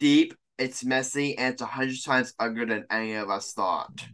[0.00, 0.34] deep.
[0.58, 4.06] It's messy, and it's a hundred times uglier than any of us thought.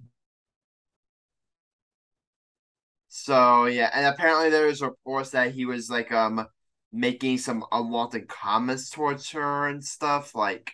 [3.09, 6.46] So yeah, and apparently there was reports that he was like um
[6.92, 10.72] making some unwanted comments towards her and stuff like.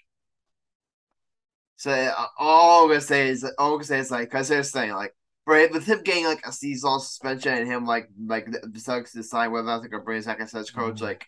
[1.85, 4.63] So uh, all I'm gonna say is all I'm gonna say is like because they're
[4.63, 5.15] saying like
[5.47, 9.13] right with him getting like a season suspension and him like like the the Celtics
[9.13, 11.05] decide whether or not they're gonna bring his back as head coach Mm-hmm.
[11.05, 11.27] like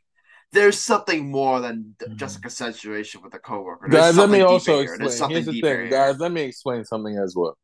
[0.53, 3.89] there's something more than th- just like a situation with a coworker.
[3.91, 4.95] There's Guys, let me also deeper here.
[4.95, 5.11] Explain.
[5.11, 5.89] something Here's the thing, here.
[5.91, 6.19] guys.
[6.19, 7.59] Let me explain something as well.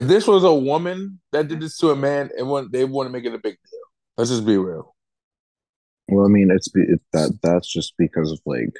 [0.00, 3.12] If this was a woman that did this to a man, it wouldn't, they wouldn't
[3.12, 3.80] make it a big deal.
[4.16, 4.94] Let's just be real.
[6.08, 8.72] Well, I mean, it's be, it, that that's just because of like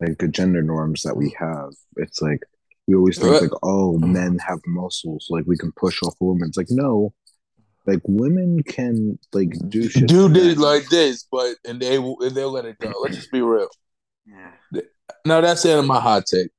[0.00, 1.70] like the gender norms that we have.
[1.96, 2.42] It's like
[2.86, 3.42] we always think What?
[3.42, 6.48] like, oh, men have muscles, like we can push off women.
[6.48, 7.12] It's like no,
[7.86, 10.08] like women can like do shit.
[10.08, 12.92] Do to this like this, but and they and they'll let it go.
[13.02, 13.68] Let's just be real.
[14.26, 14.82] Yeah.
[15.24, 16.50] No, that's the end of my hot take.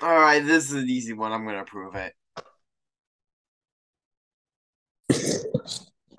[0.00, 1.32] All right, this is an easy one.
[1.32, 2.12] I'm gonna approve it.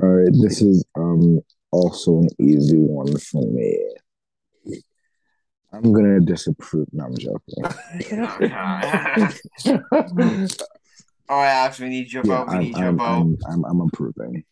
[0.02, 1.42] All right, this is um
[1.74, 3.78] also an easy one for me.
[5.72, 6.88] I'm gonna disapprove.
[6.92, 7.64] No, I'm joking.
[11.30, 12.48] All right, Alex, we need your Yeah, vote.
[12.50, 13.06] We I'm need your I'm, vote.
[13.06, 14.44] I'm I'm I'm approving.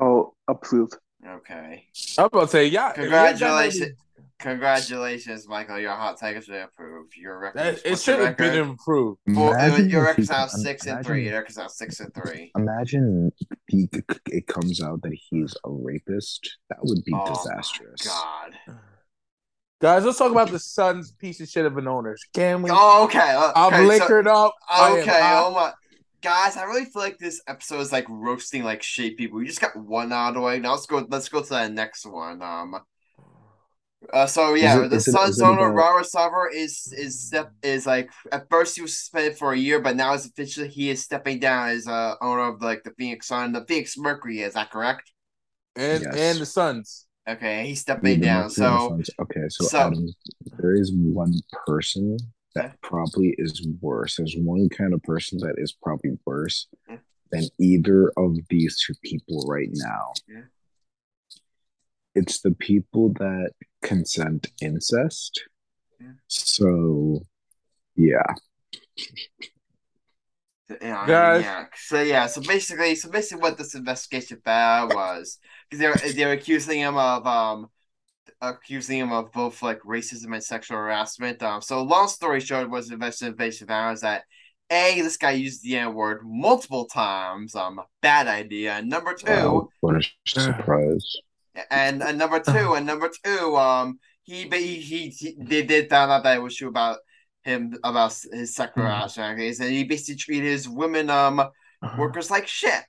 [0.00, 0.90] Oh, I'll approve.
[1.26, 1.86] Okay.
[2.18, 2.92] I'm about to say, yeah.
[2.92, 3.96] Congratulations.
[4.38, 5.78] Congratulations, Michael.
[5.80, 7.16] Your hot take has been approved.
[7.16, 7.58] Your record.
[7.58, 9.18] That, it should have been improved.
[9.26, 11.24] Well, it Imagine your if record's now com- six and three.
[11.24, 12.52] Your record's now six and three.
[12.56, 13.32] Imagine
[13.66, 13.88] he
[14.26, 16.56] it comes out that he's a rapist.
[16.70, 18.06] That would be Oh my disastrous.
[18.06, 18.54] God.
[19.80, 22.20] Guys, let's talk about the Suns piece of shit of an owners.
[22.34, 22.70] Can we?
[22.72, 23.50] Oh, okay.
[23.54, 24.52] I'm okay, so- liquored up.
[24.68, 25.72] I am Okay, oh my.
[26.20, 29.38] Guys, I really feel like this episode is like roasting like shit people.
[29.38, 30.58] We just got one out of the way.
[30.58, 32.42] Now let's go let's go to the next one.
[32.42, 32.74] Um
[34.12, 37.52] Uh, so yeah, it- the is it- Suns is owner Robert Sarver is is step
[37.62, 40.88] is like at first he was suspended for a year, but now it's officially he
[40.90, 44.40] is stepping down as uh, owner of like the Phoenix Sun, the Phoenix Mercury.
[44.40, 45.12] Is that correct?
[45.76, 46.16] and Yes.
[46.16, 47.06] and the Suns.
[47.28, 48.42] Okay, he's Yeah, stepping the down.
[48.44, 50.08] Mercury and the So okay, so, so- Adam,
[50.58, 51.34] there is one
[51.66, 52.16] person
[52.54, 54.16] that probably is worse.
[54.16, 56.96] There's one kind of person that is probably worse Yeah.
[57.30, 60.14] than either of these two people right now.
[60.26, 60.44] Yeah.
[62.14, 63.50] It's the people that
[63.82, 65.42] consent incest.
[66.00, 66.12] Yeah.
[66.26, 67.22] So,
[67.96, 68.22] yeah.
[70.80, 71.42] yeah, Guys.
[71.42, 71.64] yeah.
[71.74, 75.38] So yeah, so basically, so basically, what this investigation found was
[75.70, 77.68] because they're they're accusing him of um
[78.40, 81.42] accusing him of both like racism and sexual harassment.
[81.42, 84.24] Um, so long story short, was the investigation found is that
[84.70, 87.54] a this guy used the N word multiple times.
[87.54, 88.72] Um, bad idea.
[88.74, 91.16] And number two, Wow, what a surprise.
[91.70, 95.88] And, and number two, and number two, um, he ba- he, he, he they did
[95.88, 96.98] found out that it was true about
[97.42, 101.42] him about his sexual harassment, and he basically treated his women um
[101.96, 102.84] workers like shit.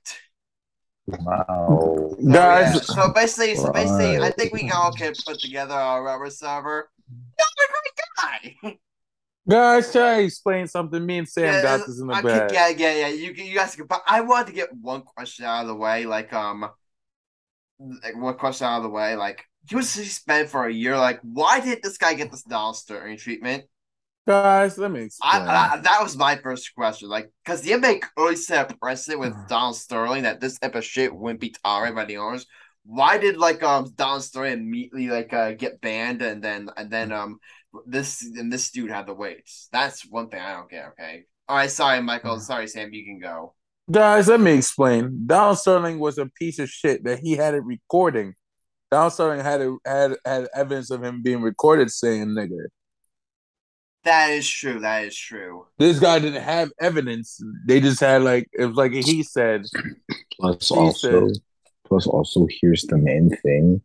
[1.07, 2.11] Wow.
[2.11, 2.82] So, Guys- yeah.
[2.82, 6.84] so basically, so basically, I think we all can put together a Robert Sarver.
[7.39, 8.78] Not a great guy.
[9.49, 11.03] Guys, try to explain something.
[11.03, 12.49] Me and Sam Yeah, got this in the I bag.
[12.49, 13.07] could- yeah, yeah, yeah.
[13.07, 13.88] You you guys can.
[13.88, 16.05] But I wanted to get one question out of the way.
[16.05, 16.70] Like um,
[17.80, 19.15] like one question out of the way.
[19.15, 20.97] Like he was suspended for a year.
[20.97, 23.65] Like why did this guy get this Donald Sterling treatment?
[24.27, 25.47] Guys, let me explain.
[25.47, 27.09] I, I that was my first question.
[27.09, 30.86] Like because the NBA already set a precedent with Donald Sterling that this type of
[30.86, 32.45] shit wouldn't be tolerated by the owners.
[32.86, 37.11] Why did like um Donald Sterling immediately like uh get banned and then and then
[37.11, 37.39] um
[37.86, 39.67] this and this dude had the weights?
[39.71, 40.89] That's one thing I don't get.
[40.89, 41.25] Okay.
[41.47, 41.71] All right.
[41.71, 42.39] Sorry, Michael.
[42.39, 42.93] Sorry, Sam.
[42.93, 43.55] You can go.
[43.92, 45.24] Guys, let me explain.
[45.26, 48.36] Donald Sterling was a piece of shit that he had it recording.
[48.92, 52.66] Donald Sterling had it, had had evidence of him being recorded saying nigger.
[54.04, 54.80] That is true.
[54.80, 55.66] That is true.
[55.78, 57.42] This guy didn't have evidence.
[57.68, 59.66] They just had like it was like he said.
[60.40, 61.42] Plus, He also, said-
[61.86, 63.82] plus, also, here's the main thing: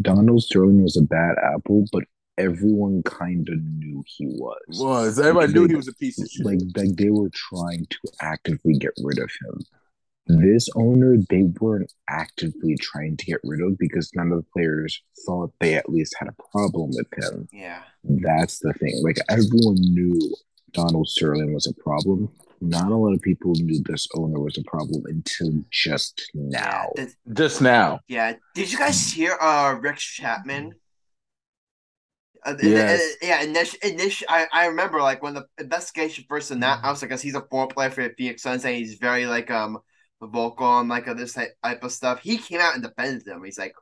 [0.00, 2.04] Donald Sterling was a bad apple, but
[2.38, 4.58] everyone kind of knew he was.
[4.80, 6.46] Was everybody knew he was a piece of shit.
[6.46, 9.60] Like, like they were trying to actively get rid of him.
[10.26, 15.02] This owner, they weren't actively trying to get rid of because none of the players
[15.26, 17.48] thought they at least had a problem with him.
[17.52, 17.82] Yeah.
[18.04, 19.00] That's the thing.
[19.02, 20.34] Like everyone knew
[20.72, 22.30] Donald Sterling was a problem.
[22.60, 26.92] Not a lot of people knew this owner was a problem until just now.
[26.94, 27.98] Did, Just now.
[28.06, 28.34] yeah.
[28.54, 30.72] Did you guys hear uh Rex Chapman?
[32.44, 33.16] Uh, Yes.
[33.22, 37.42] yeah, initially, initi- I, I remember like when the investigation first announced, because he's a
[37.50, 39.78] four player for the Phoenix Suns, and he's very like um
[40.20, 42.20] vocal on like uh, this type of stuff.
[42.20, 43.44] He came out and defended them.
[43.44, 43.74] He's like,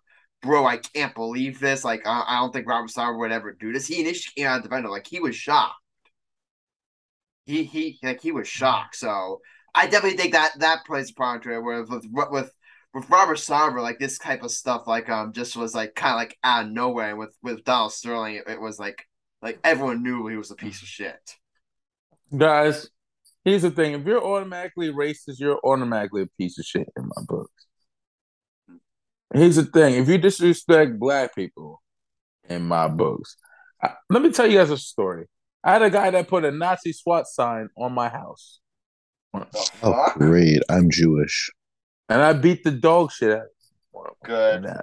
[0.43, 1.85] "Bro, I can't believe this.
[1.85, 4.55] Like, I, I don't think Robert Sarver would ever do this." He initially came out
[4.57, 4.87] and defended.
[4.87, 4.93] him.
[4.93, 5.75] Like, he was shocked.
[7.47, 8.97] He he like he was shocked.
[8.97, 9.41] So
[9.75, 11.61] I definitely think that that plays a part to it.
[11.63, 12.53] Where with with
[12.93, 16.19] with Robert Sarver, like this type of stuff, like um, just was like kind of
[16.19, 17.11] like out of nowhere.
[17.11, 19.07] And with with Donald Sterling, it, it was like
[19.43, 21.37] like everyone knew he was a piece of shit.
[22.37, 22.89] Guys,
[23.45, 23.93] here's the thing.
[23.95, 27.51] If you're automatically racist, you're automatically a piece of shit in my book.
[29.33, 29.95] Here's the thing.
[29.95, 31.81] If you disrespect black people
[32.49, 33.37] in my books,
[33.83, 35.27] I, let me tell you guys a story.
[35.63, 38.59] I had a guy that put a Nazi SWAT sign on my house.
[39.83, 40.63] Oh, great.
[40.69, 41.51] I'm Jewish.
[42.11, 44.15] And I beat the dog shit out of him.
[44.25, 44.65] Good.
[44.65, 44.83] Yeah.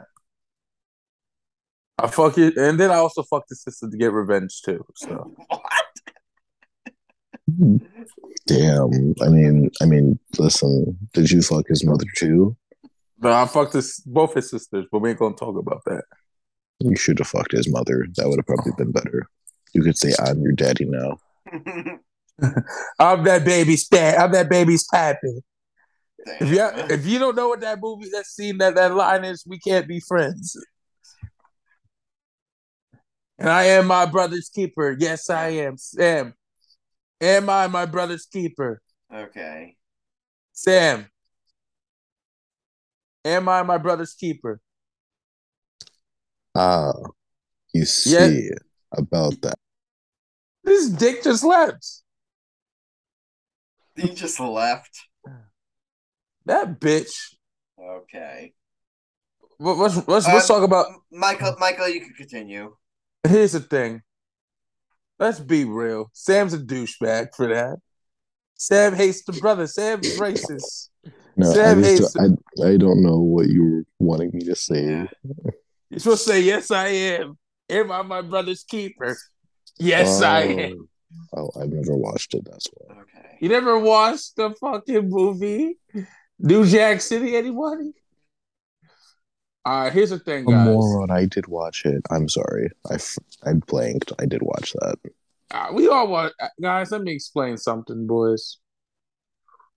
[1.99, 4.85] I fuck it, and then I also fucked his sister to get revenge too.
[4.95, 5.35] So
[8.47, 9.15] Damn.
[9.21, 12.55] I mean, I mean, listen, did you fuck his mother too?
[13.19, 16.03] but I fucked his both his sisters, but we ain't gonna talk about that.
[16.79, 18.05] You should have fucked his mother.
[18.15, 19.27] That would have probably been better.
[19.73, 21.17] You could say, I'm your daddy now.
[22.99, 24.17] I'm that baby's dad.
[24.17, 25.43] I'm that baby's pappy.
[26.19, 29.43] If you if you don't know what that movie, that scene, that that line is,
[29.47, 30.57] we can't be friends.
[33.39, 34.95] And I am my brother's keeper.
[34.99, 35.77] Yes, I am.
[35.77, 36.33] Sam.
[37.21, 38.81] Am I my brother's keeper?
[39.13, 39.75] okay.
[40.53, 41.07] Sam.
[43.23, 44.59] Am I my brother's keeper?
[46.55, 46.93] Ah,
[47.73, 48.49] you see
[48.91, 49.59] about that.
[50.63, 52.01] This dick just left.
[53.95, 54.97] He just left.
[56.47, 57.35] That bitch.
[57.79, 58.53] Okay.
[59.59, 60.87] Let- Let's let's let's Um, talk about.
[61.11, 62.75] Michael, Michael, you can continue.
[63.27, 64.01] Here's the thing.
[65.19, 66.09] Let's be real.
[66.13, 67.79] Sam's a douchebag for that.
[68.55, 69.67] Sam hates the brother.
[69.67, 70.89] Sam's racist.
[71.35, 74.55] No, Sam I, just, hates- I, I don't know what you were wanting me to
[74.55, 75.07] say.
[75.89, 77.37] You're supposed to say, yes, I am.
[77.69, 79.17] Am I my brother's keeper?
[79.79, 80.87] Yes, I am.
[81.35, 82.43] Oh, I've never watched it.
[82.49, 82.95] That's why.
[83.01, 83.37] Okay.
[83.41, 85.77] You never watched the fucking movie
[86.39, 87.35] New Jack City?
[87.35, 87.91] Anybody?
[89.65, 90.65] All right, here's the thing, A guys.
[90.65, 91.11] moron.
[91.11, 92.01] I did watch it.
[92.09, 92.69] I'm sorry.
[92.89, 94.13] I f- I blanked.
[94.19, 94.95] I did watch that.
[95.51, 96.91] Uh, we all want guys.
[96.91, 98.59] Let me explain something, boys.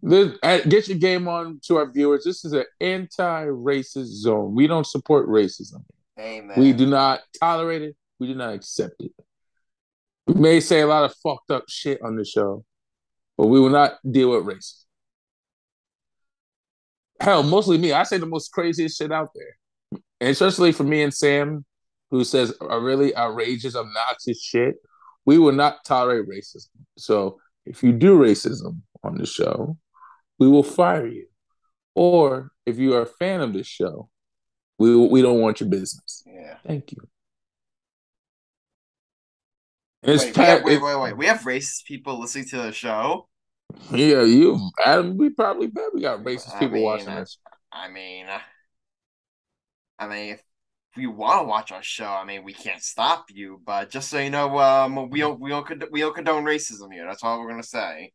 [0.02, 2.24] This, uh, get your game on to our viewers.
[2.24, 4.54] This is an anti-racist zone.
[4.54, 5.84] We don't support racism.
[6.18, 6.58] Amen.
[6.58, 7.96] We do not tolerate it.
[8.18, 9.12] We do not accept it.
[10.26, 12.64] We may say a lot of fucked up shit on the show,
[13.36, 14.84] but we will not deal with racism.
[17.20, 17.92] Hell, mostly me.
[17.92, 21.64] I say the most craziest shit out there, and especially for me and Sam,
[22.10, 24.76] who says a really outrageous, obnoxious shit.
[25.26, 26.70] We will not tolerate racism.
[26.96, 29.76] So if you do racism on the show,
[30.38, 31.26] we will fire you.
[31.94, 34.08] Or if you are a fan of this show,
[34.78, 36.22] we we don't want your business.
[36.26, 36.56] Yeah.
[36.66, 36.98] Thank you.
[40.02, 41.16] It's Wait, Pat, have, wait, wait, wait.
[41.16, 43.28] We have racist people listening to the show.
[43.92, 45.16] Yeah, you, Adam.
[45.16, 47.38] We probably bet we got racist I people mean, watching this.
[47.72, 48.38] I mean, uh,
[49.98, 50.42] I mean, if
[50.96, 53.60] you want to watch our show, I mean, we can't stop you.
[53.64, 56.92] But just so you know, um, we don't, we don't, cond- we don't condone racism
[56.92, 57.06] here.
[57.06, 58.12] That's all we're gonna say.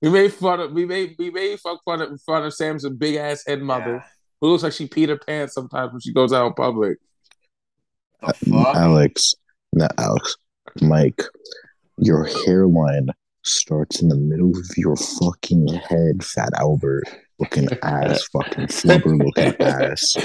[0.00, 3.14] We made fun of we made we made fuck fun of fun of Sam's big
[3.16, 4.04] ass head mother Yeah.
[4.40, 6.98] who looks like she peed her pants sometimes when she goes out in public.
[8.20, 8.76] The fuck?
[8.76, 9.34] Alex,
[9.72, 10.36] not Alex,
[10.80, 11.22] Mike,
[11.98, 13.08] your hairline
[13.44, 17.04] starts in the middle of your fucking head, Fat Albert.
[17.38, 20.16] Looking ass, fucking flubber looking ass.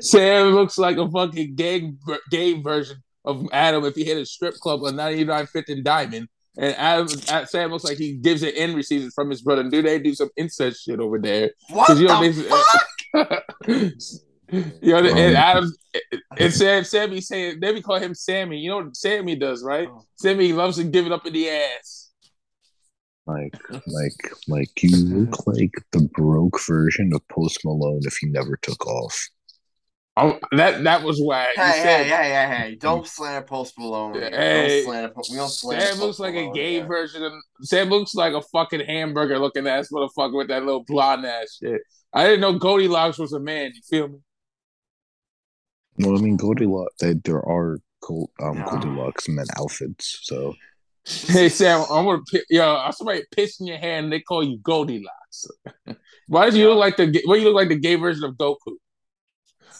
[0.06, 1.92] Sam looks like a fucking gay
[2.30, 6.28] gay version of Adam if he hit a strip club on 99 Fifth and Diamond.
[6.58, 9.62] And Adam, uh, Sam looks like he gives it in receipts from his brother.
[9.70, 11.52] Do they do some incest shit over there?
[11.70, 12.42] what 'Cause you the know, they-
[13.22, 13.44] fuck?
[14.82, 15.72] you know, and Adam
[16.38, 18.58] and Sam, Sammy saying they be call him Sammy.
[18.58, 19.88] You know what Sammy does, right?
[19.90, 20.02] Oh.
[20.16, 22.01] Sammy loves to give it up in the ass.
[23.26, 23.54] Like,
[23.86, 28.86] like, like, you look like the broke version of Post Malone if he never took
[28.86, 29.28] off.
[30.14, 31.48] Oh, that that was whack.
[31.56, 32.74] You Hey, said- hey, hey, hey, hey!
[32.80, 34.12] Don't slander Post Malone.
[34.20, 35.08] Hey, don't slander.
[35.08, 35.86] Po- We don't slander.
[35.86, 36.86] Sam Post looks like a gay here.
[36.86, 41.24] version of Sam looks like a fucking hamburger looking ass motherfucker with that little blonde
[41.24, 41.80] ass shit.
[42.12, 43.72] I didn't know Goldilocks was a man.
[43.74, 44.18] You feel me?
[45.98, 48.66] Well, I mean, Goldilocks, they, there are Gold, um, No.
[48.66, 50.54] Goldilocks men outfits, so
[51.04, 52.90] Hey Sam, I'm gonna pi- yo.
[52.92, 54.04] Somebody piss in your hand.
[54.04, 55.46] And They call you Goldilocks.
[56.28, 57.20] Why did you look like the?
[57.24, 58.76] Why you look like the gay version of Goku?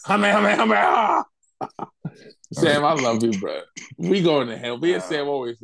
[0.06, 1.24] Hame, hame, hame, ah!
[2.52, 3.60] Sam, I love you, bro.
[3.96, 4.76] We going to hell.
[4.78, 5.62] Me and Sam always.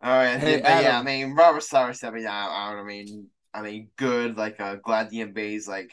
[0.00, 3.62] All right, Hey, but yeah, I mean, Robert Starr said, yeah, I, I mean, I
[3.62, 4.36] mean, good.
[4.36, 5.90] Like, uh, glad the NBA's like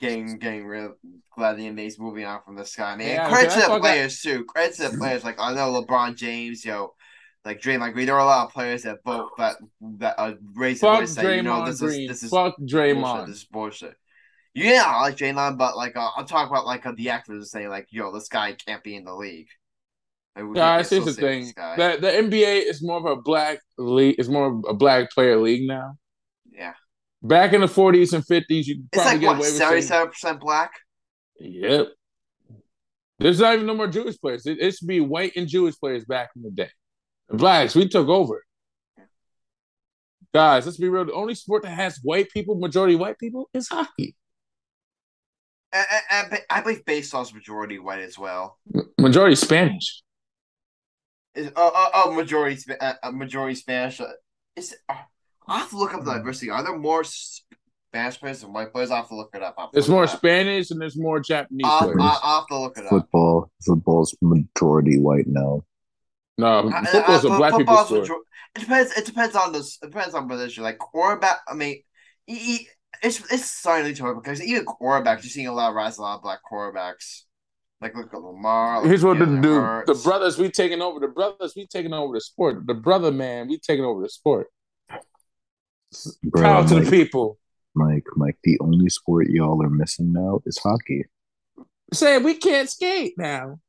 [0.00, 0.94] getting getting real.
[1.34, 2.92] Glad the NBA's moving on from the sky.
[2.92, 4.44] I mean, Adam, credit to the fuck that- players too.
[4.44, 5.24] Credit to the players.
[5.24, 6.94] Like, I know LeBron James, yo,
[7.48, 8.04] like Draymond Green.
[8.06, 9.56] There are a lot of players that vote that
[9.98, 12.02] that are their Fuck voice, say, you know, this Green.
[12.02, 12.74] is this is Fuck bullshit.
[12.74, 13.26] Draymond.
[13.26, 13.94] This is bullshit.
[14.54, 17.70] Yeah, I like Draymond, but like, uh, I'm talking about like uh, the actors saying
[17.70, 19.48] like, yo, this guy can't be in the league.
[20.36, 24.16] Like, we can't here's the thing: the the NBA is more of a black league.
[24.18, 25.96] It's more of a black player league now.
[26.52, 26.74] yeah,
[27.22, 29.80] Back in the 40s and 50s, you it's probably like get what away with seventy
[29.80, 30.72] saying, seven percent black.
[31.40, 31.88] "Yep."
[33.20, 34.46] There's not even no more Jewish players.
[34.46, 36.70] It, it used to be white and Jewish players back in the day.
[37.28, 38.44] The blacks, we took over.
[40.34, 41.06] Guys, let's be real.
[41.06, 44.14] The only sport that has white people, majority white people, is hockey.
[45.72, 48.58] And, and, and I believe baseball's majority white as well.
[48.98, 50.02] Majority Spanish.
[51.34, 54.00] Is oh, oh, oh majority Spa- uh, uh, majority Spanish.
[54.00, 54.06] Uh,
[54.56, 54.94] is uh,
[55.46, 56.50] I have to look up the diversity.
[56.50, 58.90] Are there more Spanish players than white players?
[58.90, 59.54] I have to look it up.
[59.56, 60.10] I'll have to There's more up.
[60.10, 61.96] Spanish and there's more Japanese I'll, players.
[62.00, 62.90] I'll, I'll have to look it up.
[62.90, 65.62] football, football's majority white now.
[66.38, 68.00] No, I- I- football's a fo- black people's sport.
[68.02, 68.14] major-
[68.56, 68.92] It depends.
[68.96, 69.78] It depends on this.
[69.82, 70.62] It depends on position.
[70.64, 71.40] Like quarterback.
[71.48, 71.82] I mean,
[72.26, 72.68] e- e-
[73.02, 76.16] it's it's starting to because even quarterbacks, you're seeing a lot of rise, a lot
[76.16, 77.22] of black quarterbacks.
[77.80, 78.78] Like look at Lamar.
[78.80, 79.92] look Here's what the Jalen do.
[79.94, 80.98] The brothers we taking over.
[80.98, 82.66] The brothers we taking over the sport.
[82.66, 84.48] The brother man we taking over the sport.
[86.22, 87.38] Bro, Proud to the people.
[87.74, 91.04] Mike, Mike, the only sport y'all are missing now is hockey.
[91.92, 93.60] Saying we can't skate now.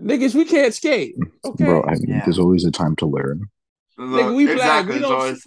[0.00, 1.14] Niggas, we can't skate.
[1.44, 1.64] Okay.
[1.64, 2.24] Bro, I mean, Yeah.
[2.24, 3.42] there's always a time to learn.
[3.98, 5.10] Nigga, we black, we don't- it's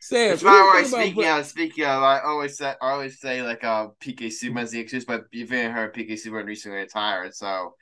[0.00, 0.86] Sam, It's what do you not right.
[0.86, 4.62] Speaking bra- of, speaking of, I always say, I always say like uh PK Subban
[4.62, 7.74] as the excuse, but you've even heard PK Subban recently retired, so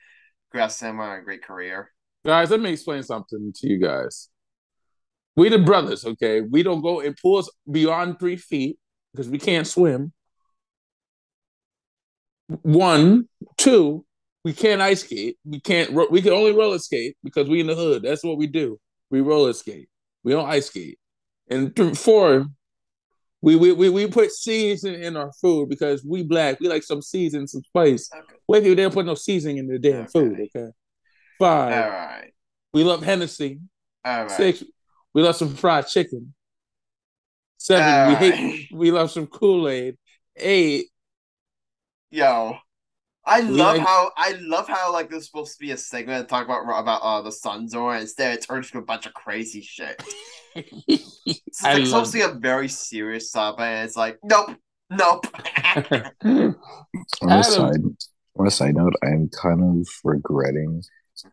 [0.51, 1.91] congrats to him on a great career.
[2.25, 4.29] Guys, let me explain something to you guys.
[5.35, 6.41] We the brothers, okay?
[6.41, 8.77] We don't go in pools beyond three feet
[9.13, 10.13] because we can't swim.
[12.63, 14.05] One, two,
[14.43, 15.37] we can't ice skate.
[15.45, 15.91] We can't.
[15.91, 18.03] ro- We can only roller skate because we in the hood.
[18.03, 18.79] That's what we do.
[19.09, 19.87] We roller skate.
[20.23, 20.97] We don't ice skate.
[21.49, 22.45] And th- four,
[23.41, 26.59] we we we, we put seasoning in our food because we black.
[26.59, 28.09] We like some season, some spice.
[28.15, 28.35] Okay.
[28.47, 30.07] White people don't put no seasoning in their damn Okay.
[30.11, 30.39] food.
[30.55, 30.69] Okay.
[31.39, 32.31] Five, All right.
[32.73, 33.59] we love Hennessy.
[34.05, 34.31] All right.
[34.31, 34.63] Six,
[35.13, 36.33] we love some fried chicken.
[37.57, 38.33] Seven, All we right.
[38.33, 38.67] hate.
[38.73, 39.97] We love some Kool Aid.
[40.35, 40.85] Eight,
[42.11, 42.57] Yo,
[43.25, 46.27] I love like- how I love how like this is supposed to be a segment
[46.27, 49.13] to talk about about uh the Suns or Instead, it turns into a bunch of
[49.13, 50.01] crazy shit.
[50.85, 54.57] It's I like supposed to be a very serious topic, and it's like, nope,
[54.89, 55.25] nope.
[56.25, 56.55] On
[57.21, 57.79] a side,
[58.37, 60.83] on a side note, I'm kind of regretting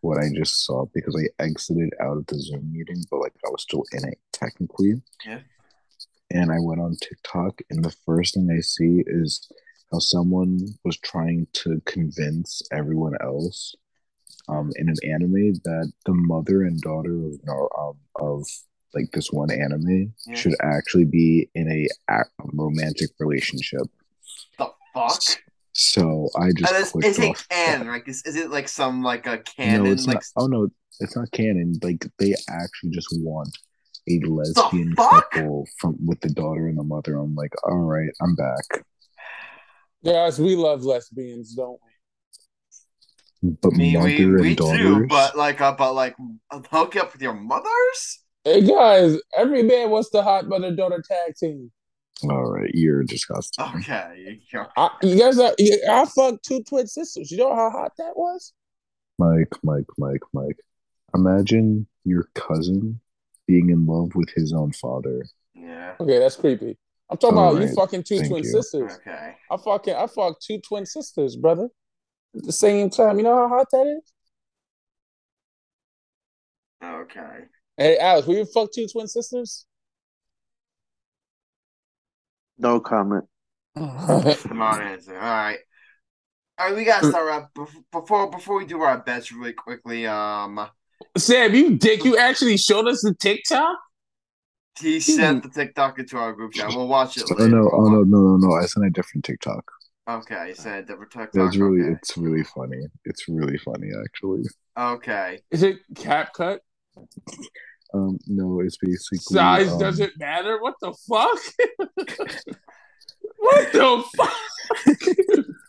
[0.03, 3.51] what I just saw because I exited out of the Zoom meeting, but like I
[3.51, 5.01] was still in it technically.
[5.27, 5.41] Yeah.
[6.31, 9.51] And I went on TikTok, and the first thing I see is
[9.93, 13.75] how someone was trying to convince everyone else,
[14.49, 17.15] um, in an anime that the mother and daughter
[17.49, 18.47] of um, of
[18.95, 20.35] like this one anime Yeah.
[20.35, 23.83] should actually be in a, a romantic relationship.
[24.59, 25.23] the fuck?
[25.73, 27.89] So I just is, is it canon?
[27.89, 29.85] Like, is, is it like some like a canon?
[29.85, 30.25] no, it's like, not.
[30.37, 30.69] Oh no,
[31.01, 31.79] it's not canon.
[31.83, 33.57] Like they actually just want
[34.09, 37.17] a lesbian couple from with the daughter and the mother.
[37.17, 38.85] I'm like, all right, I'm back.
[40.05, 41.79] Guys, we love lesbians, don't
[43.43, 43.51] we?
[43.63, 44.79] But I mean, we, and we daughters.
[44.81, 46.17] do, but like, uh, but like,
[46.53, 48.21] hook up with your mothers?
[48.45, 51.71] Hey guys, every man wants the hot mother daughter tag team.
[52.25, 53.65] all right, you're disgusting.
[53.77, 54.67] Okay, you know.
[54.77, 57.31] I, you guys, are, you- I fucked two twin sisters.
[57.31, 58.53] You know how hot that was?
[59.19, 60.59] Mike, Mike, Mike, Mike.
[61.15, 63.01] Imagine your cousin
[63.47, 65.27] being in love with his own father.
[65.55, 65.95] yeah.
[66.01, 66.77] Okay, that's creepy.
[67.11, 68.51] I'm talking All about you fucking two thank twin you.
[68.51, 68.99] sisters.
[69.01, 69.35] Okay.
[69.51, 71.69] I fucking I fucked two twin sisters, brother.
[72.37, 74.13] At the same time, you know how hot that is?
[76.85, 77.45] Okay.
[77.77, 79.65] Hey, Alex, will you fuck two twin sisters?
[82.59, 83.25] No comment.
[83.77, 85.15] Come on, answer.
[85.15, 85.59] All right.
[86.59, 87.57] All right, we gotta start up
[87.93, 90.07] before before we do our bets really quickly.
[90.07, 90.69] Um,
[91.17, 93.79] Sam, you dick, you actually showed us the TikTok?
[94.81, 96.69] He sent the TikTok into our group chat.
[96.69, 97.25] We'll watch it.
[97.31, 98.55] Oh no, oh no, no, no, no!
[98.55, 99.71] I sent a different TikTok.
[100.09, 101.33] Okay, he sent a different TikTok.
[101.33, 101.99] That's really, okay.
[102.01, 102.79] it's really funny.
[103.05, 104.45] It's really funny, actually.
[104.77, 105.41] okay.
[105.51, 106.63] Is it cap cut?
[107.95, 110.61] Um, no, it's basically Size um, doesn't matter?
[110.61, 111.39] What the fuck?
[113.37, 115.45] what the fuck?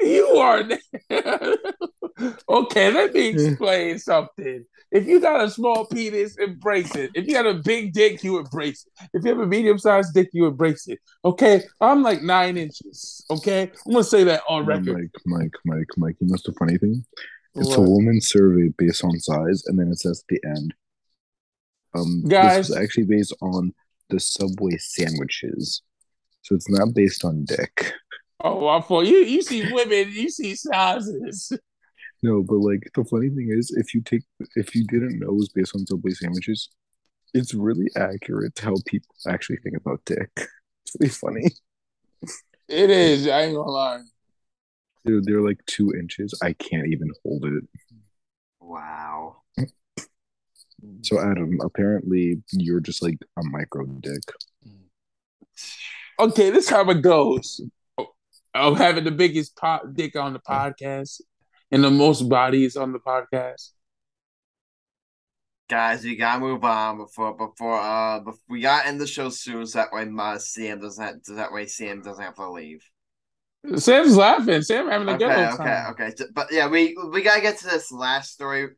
[0.00, 0.62] you are
[2.48, 2.90] okay.
[2.92, 4.64] Let me explain something.
[4.90, 7.10] If you got a small penis, embrace it.
[7.14, 9.08] If you got a big dick, you embrace it.
[9.12, 10.98] If you have a medium sized dick, you embrace it.
[11.24, 13.24] Okay, I'm like nine inches.
[13.30, 15.10] Okay, I'm gonna say that on record.
[15.26, 16.16] Mike, Mike, Mike, Mike.
[16.20, 17.04] You know what's the funny thing?
[17.54, 17.90] It's a What?
[17.90, 20.74] woman's survey based on size, and then it says at the end.
[21.94, 22.56] Um, Guys.
[22.56, 23.74] this was actually based on
[24.10, 25.82] the Subway sandwiches,
[26.42, 27.92] so it's not based on dick.
[28.40, 31.52] Oh, I thought you you see women, you see sizes.
[32.22, 34.22] No, but like the funny thing is, if you take,
[34.56, 36.68] if you didn't know it was based on Subway sandwiches,
[37.34, 40.30] it's really accurate to how people actually think about dick.
[40.84, 41.50] It's really funny.
[42.66, 43.28] It is.
[43.28, 44.00] I ain't gonna lie.
[45.04, 46.32] They're they're like two inches.
[46.42, 47.64] I can't even hold it.
[48.58, 49.42] Wow.
[51.02, 54.22] So Adam, apparently you're just like a micro dick.
[56.18, 57.60] Okay, this how it goes.
[58.54, 61.20] Of having the biggest pot dick on the podcast
[61.70, 63.70] and the most bodies on the podcast.
[65.68, 69.66] Guys, we gotta move on before before uh before, we gotta end the show soon
[69.66, 72.82] so that way my Sam doesn't have, that way Sam doesn't have to leave.
[73.76, 74.62] Sam's laughing.
[74.62, 75.90] Sam having a Okay, good old okay, time.
[75.92, 76.10] okay.
[76.16, 78.68] So- But yeah, we we gotta get to this last story.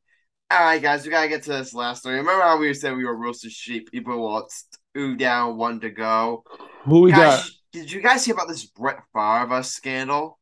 [0.50, 2.16] All right, guys, we gotta get to this last story.
[2.16, 3.88] Remember how we said we were roasted sheep?
[3.92, 6.42] People lost two down, one to go.
[6.86, 7.48] Who we got?
[7.72, 10.38] Did you guys hear about this Brett Favre scandal?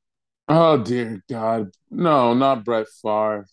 [0.46, 1.74] Oh dear God.
[1.90, 3.46] No, not Brett Favre.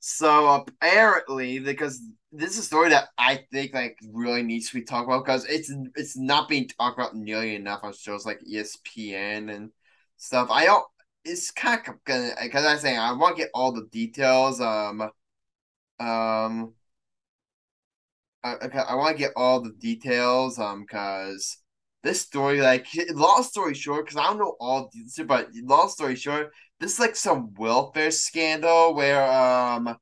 [0.00, 2.00] So apparently, because
[2.32, 5.44] this is a story that I think like really needs to be talked about because
[5.46, 9.70] it's it's not being talked about nearly enough on shows like ESPN and
[10.16, 10.48] stuff.
[10.50, 10.84] I don't.
[11.24, 14.60] It's kind of gonna because I'm saying I want to get all the details.
[14.60, 15.02] Um,
[16.00, 16.74] um,
[18.44, 18.54] I
[18.88, 20.58] I want to get all the details.
[20.58, 21.58] Um, because
[22.02, 25.88] this story, like, long story short, because I don't know all the details, but long
[25.88, 29.96] story short, this is like some welfare scandal where um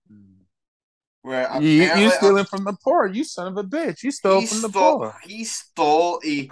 [1.22, 4.02] where You, you stealing from the poor, you son of a bitch.
[4.02, 5.14] You stole from the stole poor.
[5.24, 6.50] he stole he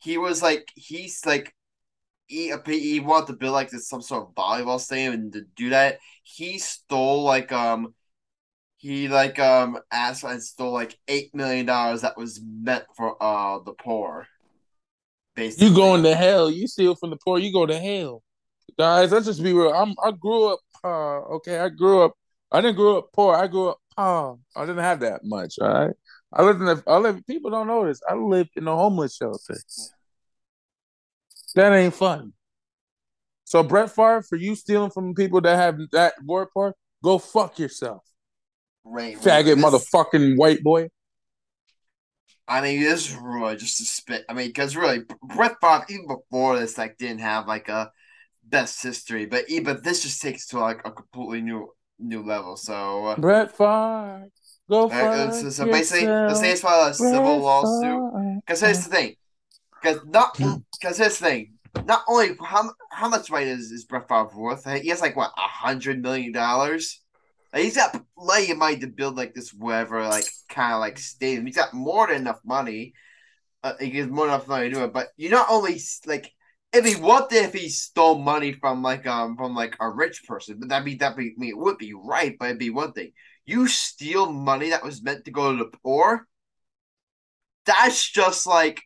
[0.00, 1.54] he was like he's like
[2.26, 5.70] he, he wanted to build like this some sort of volleyball stadium, and to do
[5.70, 7.94] that, he stole like um
[8.76, 13.58] he like um asked and stole like eight million dollars that was meant for uh
[13.60, 14.26] the poor.
[15.34, 15.68] Basically.
[15.68, 16.50] You going to hell?
[16.50, 18.22] You steal from the poor, you go to hell,
[18.78, 19.12] guys.
[19.12, 19.72] Let's just be real.
[19.72, 21.58] I'm I grew up uh okay.
[21.58, 22.12] I grew up.
[22.52, 23.34] I didn't grow up poor.
[23.34, 25.54] I grew up uh I didn't have that much.
[25.60, 25.94] All right.
[26.32, 26.82] I lived in the.
[26.86, 27.26] I live.
[27.26, 28.00] People don't know this.
[28.08, 29.56] I lived in a homeless shelter.
[31.54, 32.32] That ain't fun.
[33.44, 37.58] So Brett Favre, for you stealing from people that have that word part, go fuck
[37.58, 38.04] yourself.
[38.84, 40.88] Right, faggot, this, motherfucking white boy.
[42.50, 44.24] I mean, this is really just a spit.
[44.28, 47.92] I mean, because really, Brett Favre even before this, like, didn't have like a
[48.44, 52.56] best history, but but this just takes to like a completely new new level.
[52.56, 54.26] So uh, Brett Favre,
[54.68, 58.42] go for uh, so, so basically, let's say it's a civil lawsuit.
[58.44, 59.14] Because here's the thing,
[59.80, 61.54] because not because here's the thing.
[61.84, 64.68] Not only how how much money is, is Brett Favre worth?
[64.82, 67.00] He has like what a hundred million dollars.
[67.54, 71.46] He's got plenty of money to build like this whatever like kind of like stadium.
[71.46, 72.94] He's got more than enough money.
[73.62, 74.92] Uh, he gets more than enough money to do it.
[74.92, 76.32] But you not only like
[76.72, 80.58] if he what if he stole money from like um from like a rich person,
[80.60, 82.92] but that'd be that be I mean, it would be right, but it'd be one
[82.92, 83.12] thing.
[83.46, 86.26] You steal money that was meant to go to the poor.
[87.66, 88.82] That's just like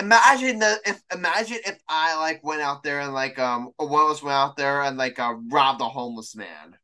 [0.00, 4.10] imagine the if imagine if I like went out there and like um one of
[4.10, 6.76] us went out there and like uh robbed a homeless man.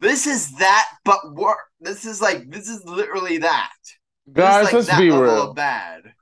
[0.00, 1.58] This is that, but work.
[1.80, 3.72] This is like this is literally that.
[4.32, 5.54] Guys, like let's that be real.
[5.54, 6.12] Bad.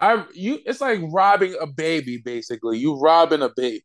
[0.00, 0.60] I you.
[0.64, 2.18] It's like robbing a baby.
[2.24, 3.84] Basically, you robbing a baby.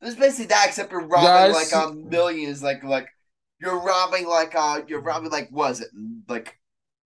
[0.00, 3.08] It's basically that, except you're robbing Guys, like um millions, like like
[3.60, 5.88] you're robbing like uh you're robbing like was it
[6.28, 6.56] like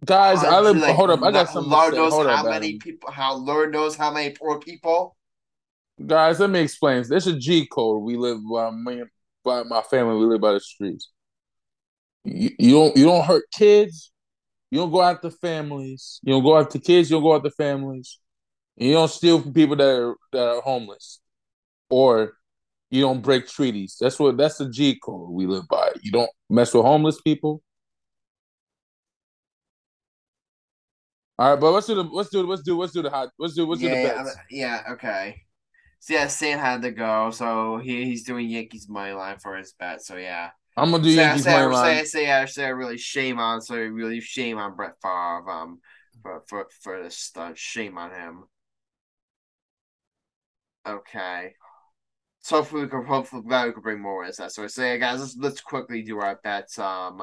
[0.05, 3.35] guys I live like, hold up I got some Lord knows how many people how
[3.35, 5.17] Lord knows how many poor people
[6.07, 9.03] guys let me explain there's a G code we live by me
[9.45, 11.11] by my family we live by the streets
[12.25, 14.13] you, you don't you don't hurt kids
[14.71, 18.19] you don't go after families you don't go after kids you don't go after families
[18.77, 21.21] you don't steal from people that are that are homeless
[21.91, 22.33] or
[22.93, 23.97] you don't break treaties.
[23.99, 25.93] That's what that's the G code we live by.
[26.03, 27.63] You don't mess with homeless people.
[31.39, 33.55] All right, but let's do the let's do let's do let's do the hot let's
[33.55, 34.37] do let's yeah, do the bets.
[34.51, 35.43] Yeah, okay.
[36.03, 39.73] So yeah, Sam had to go, so he, he's doing Yankees money line for his
[39.79, 40.05] bet.
[40.05, 41.97] So yeah, I'm gonna do so, Yankees say, money line.
[41.99, 45.79] Say, say, yeah, say, really shame on, so really shame on Brett Favre, um,
[46.21, 47.57] for for for this stunt.
[47.57, 48.43] Shame on him.
[50.85, 51.55] Okay.
[52.41, 54.51] So hopefully we can hopefully that we can bring more with that.
[54.51, 56.81] So I say, guys, let's let's quickly do our bets.
[56.81, 57.23] Um,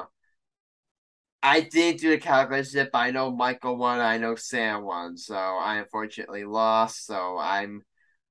[1.42, 4.00] I did do the calculation, but I know Michael won.
[4.00, 5.18] I know Sam won.
[5.18, 7.04] So I unfortunately lost.
[7.04, 7.82] So I'm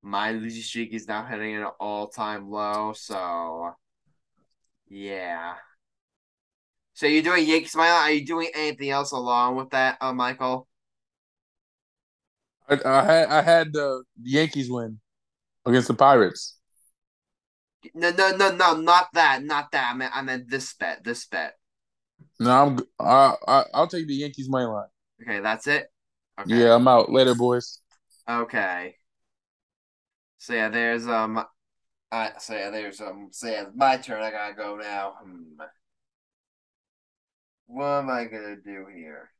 [0.01, 2.93] my losing streak is now hitting an all time low.
[2.93, 3.73] So
[4.87, 5.55] yeah.
[6.93, 7.95] So you're doing Yankees Smile.
[7.95, 10.67] Are you doing anything else along with that, uh, Michael?
[12.67, 14.99] I, I had I had the Yankees win
[15.65, 16.57] against the Pirates.
[17.93, 19.91] No, no, no, no, not that, not that.
[19.93, 21.53] I meant, I meant this bet, this bet.
[22.39, 22.79] No, I'm.
[22.99, 24.87] I, I I'll take the Yankees money line.
[25.21, 25.87] Okay, that's it.
[26.39, 26.57] Okay.
[26.57, 27.79] Yeah, I'm out later, boys.
[28.29, 28.95] Okay.
[30.39, 31.45] So yeah, there's um,
[32.11, 34.23] I so yeah, there's um, so yeah, my turn.
[34.23, 35.15] I gotta go now.
[35.21, 35.61] Hmm.
[37.67, 39.31] What am I gonna do here?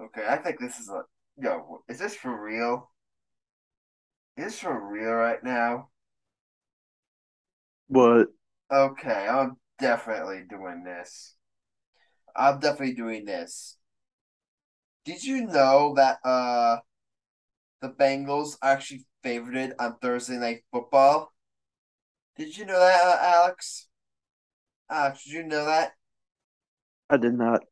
[0.00, 1.02] Okay, I think this is a
[1.36, 1.82] yo.
[1.88, 2.90] Is this for real?
[4.38, 5.90] Is this for real right now?
[7.88, 8.28] What?
[8.72, 11.34] Okay, I'm definitely doing this.
[12.34, 13.76] I'm definitely doing this.
[15.04, 16.78] Did you know that uh
[17.80, 21.32] the Bengals are actually favored on Thursday night football?
[22.36, 23.88] Did you know that, uh, Alex?
[24.90, 25.92] Alex, did you know that?
[27.10, 27.64] I did not.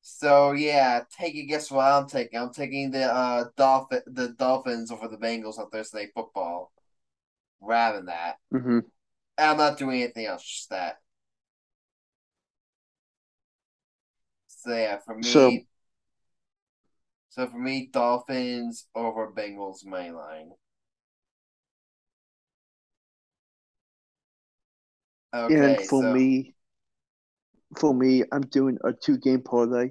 [0.00, 2.38] So yeah, take a guess what I'm taking.
[2.38, 6.72] I'm taking the uh Dolphin the Dolphins over the Bengals on Thursday Night Football.
[7.60, 8.36] Rather than that.
[8.54, 8.78] Mm-hmm.
[9.36, 10.96] I'm not doing anything else, just that.
[14.48, 15.52] So yeah, for me so,
[17.28, 20.50] so for me, Dolphins over Bengals main line.
[25.34, 26.54] Okay, and for so, me,
[27.78, 29.90] for me, I'm doing a two game parlay.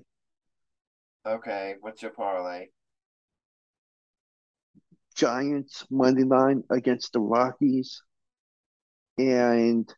[1.25, 2.67] Okay, what's your parlay?
[5.15, 8.01] Giants money line against the Rockies,
[9.17, 9.91] and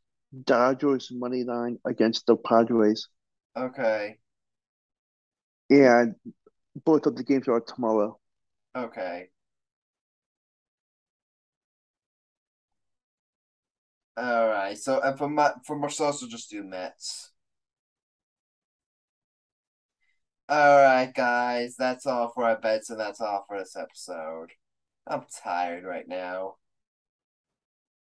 [0.43, 3.07] Dodgers money line against the Padres.
[3.57, 4.17] Okay.
[5.69, 6.15] And
[6.75, 8.19] both of the games are tomorrow.
[8.75, 9.29] Okay.
[14.17, 14.77] All right.
[14.77, 17.31] So, and for my for Marcel, so just do Mets.
[20.49, 21.75] All right, guys.
[21.77, 24.51] That's all for our bets, and that's all for this episode.
[25.07, 26.57] I'm tired right now.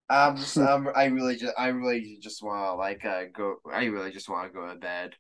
[0.09, 3.57] I'm just, I'm, I really just, I really just want to like uh go.
[3.73, 5.17] I really just want to go to bed.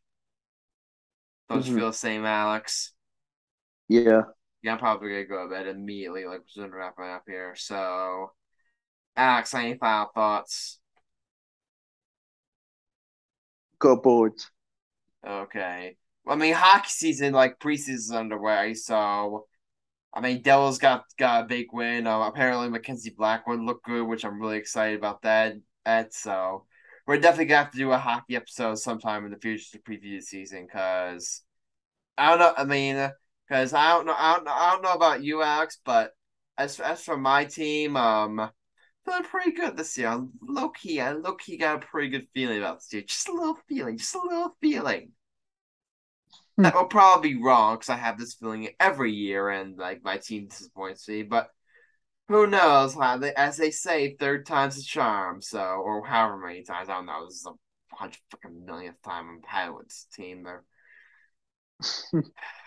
[1.48, 1.74] Don't you Mhm.
[1.74, 2.93] feel the same, Alex?
[3.89, 4.23] Yeah.
[4.63, 7.55] Yeah, I'm probably gonna go to bed immediately, like we're just wrapping up here.
[7.57, 8.33] So,
[9.17, 10.81] Alex, any final thoughts?
[13.79, 14.51] Go Birds.
[15.27, 15.97] Okay.
[16.29, 19.47] I mean, hockey season, like preseason's underway, so
[20.15, 22.07] I mean, Devils got got a big win.
[22.07, 25.55] Um, apparently, Mackenzie Blackwood looked good, which I'm really excited about that.
[25.85, 26.67] At so
[27.07, 30.19] we're definitely gonna have to do a hockey episode sometime in the future to preview
[30.19, 31.45] the season, because
[32.19, 32.55] I don't know.
[32.57, 33.11] I mean,
[33.48, 34.14] because I don't know.
[34.16, 34.52] I don't know.
[34.52, 36.12] I don't know about you, Alex, but
[36.59, 38.51] as as for my team, um.
[39.05, 40.20] Feeling pretty good this year.
[40.43, 43.02] Low key, I low key got a pretty good feeling about this year.
[43.02, 45.12] Just a little feeling, just a little feeling.
[46.59, 50.16] That will probably be wrong because I have this feeling every year, and like my
[50.16, 51.23] team disappoints me.
[51.23, 51.51] But
[52.27, 52.94] who knows?
[52.94, 55.40] How they, as they say, third time's a charm.
[55.40, 57.27] So, or however many times I don't know.
[57.27, 60.43] This is a hundred fucking millionth time I'm with this team.
[60.43, 60.64] They're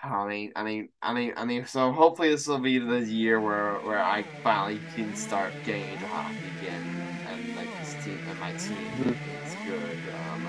[0.03, 1.65] I mean, I mean, I mean, I mean.
[1.65, 6.07] So hopefully this will be the year where where I finally can start getting into
[6.07, 9.97] hockey again, and like this team and my team is good.
[10.13, 10.47] Um,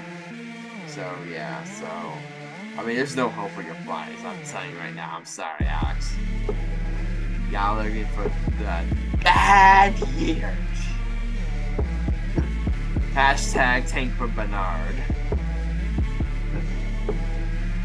[0.86, 1.86] so yeah, so
[2.76, 4.24] I mean, there's no hope for your Flyers.
[4.24, 5.14] I'm telling you right now.
[5.16, 6.20] I'm sorry, Alex.
[7.50, 8.24] Y'all are looking for
[8.58, 8.84] the
[9.22, 10.54] bad years.
[13.12, 14.94] Hashtag tank for Bedard.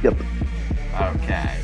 [0.04, 0.16] Yep.
[0.96, 1.60] Okay.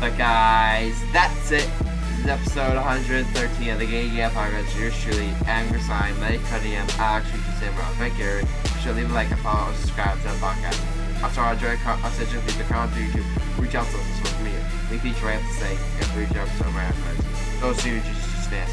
[0.00, 1.68] But guys, that's it.
[2.16, 4.78] This is episode 113 of the Game Game Podcast.
[4.80, 7.92] Yours truly, Angry Sign, Mike Cunningham, Alex Richard Samrock.
[8.00, 8.40] Thank you.
[8.84, 10.80] To leave a like and follow or subscribe to the podcast.
[11.22, 13.60] Also, I enjoy con- also just leave the comment to YouTube.
[13.60, 14.64] Reach out to us on social media.
[14.90, 17.60] We feature what I have to say reach out to our friends.
[17.60, 18.72] Those who just dance.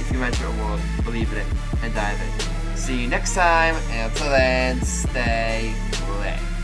[0.00, 1.46] If you mention a world, believe in it
[1.82, 2.76] and dive in.
[2.76, 5.74] See you next time, and until then, stay
[6.20, 6.57] lit.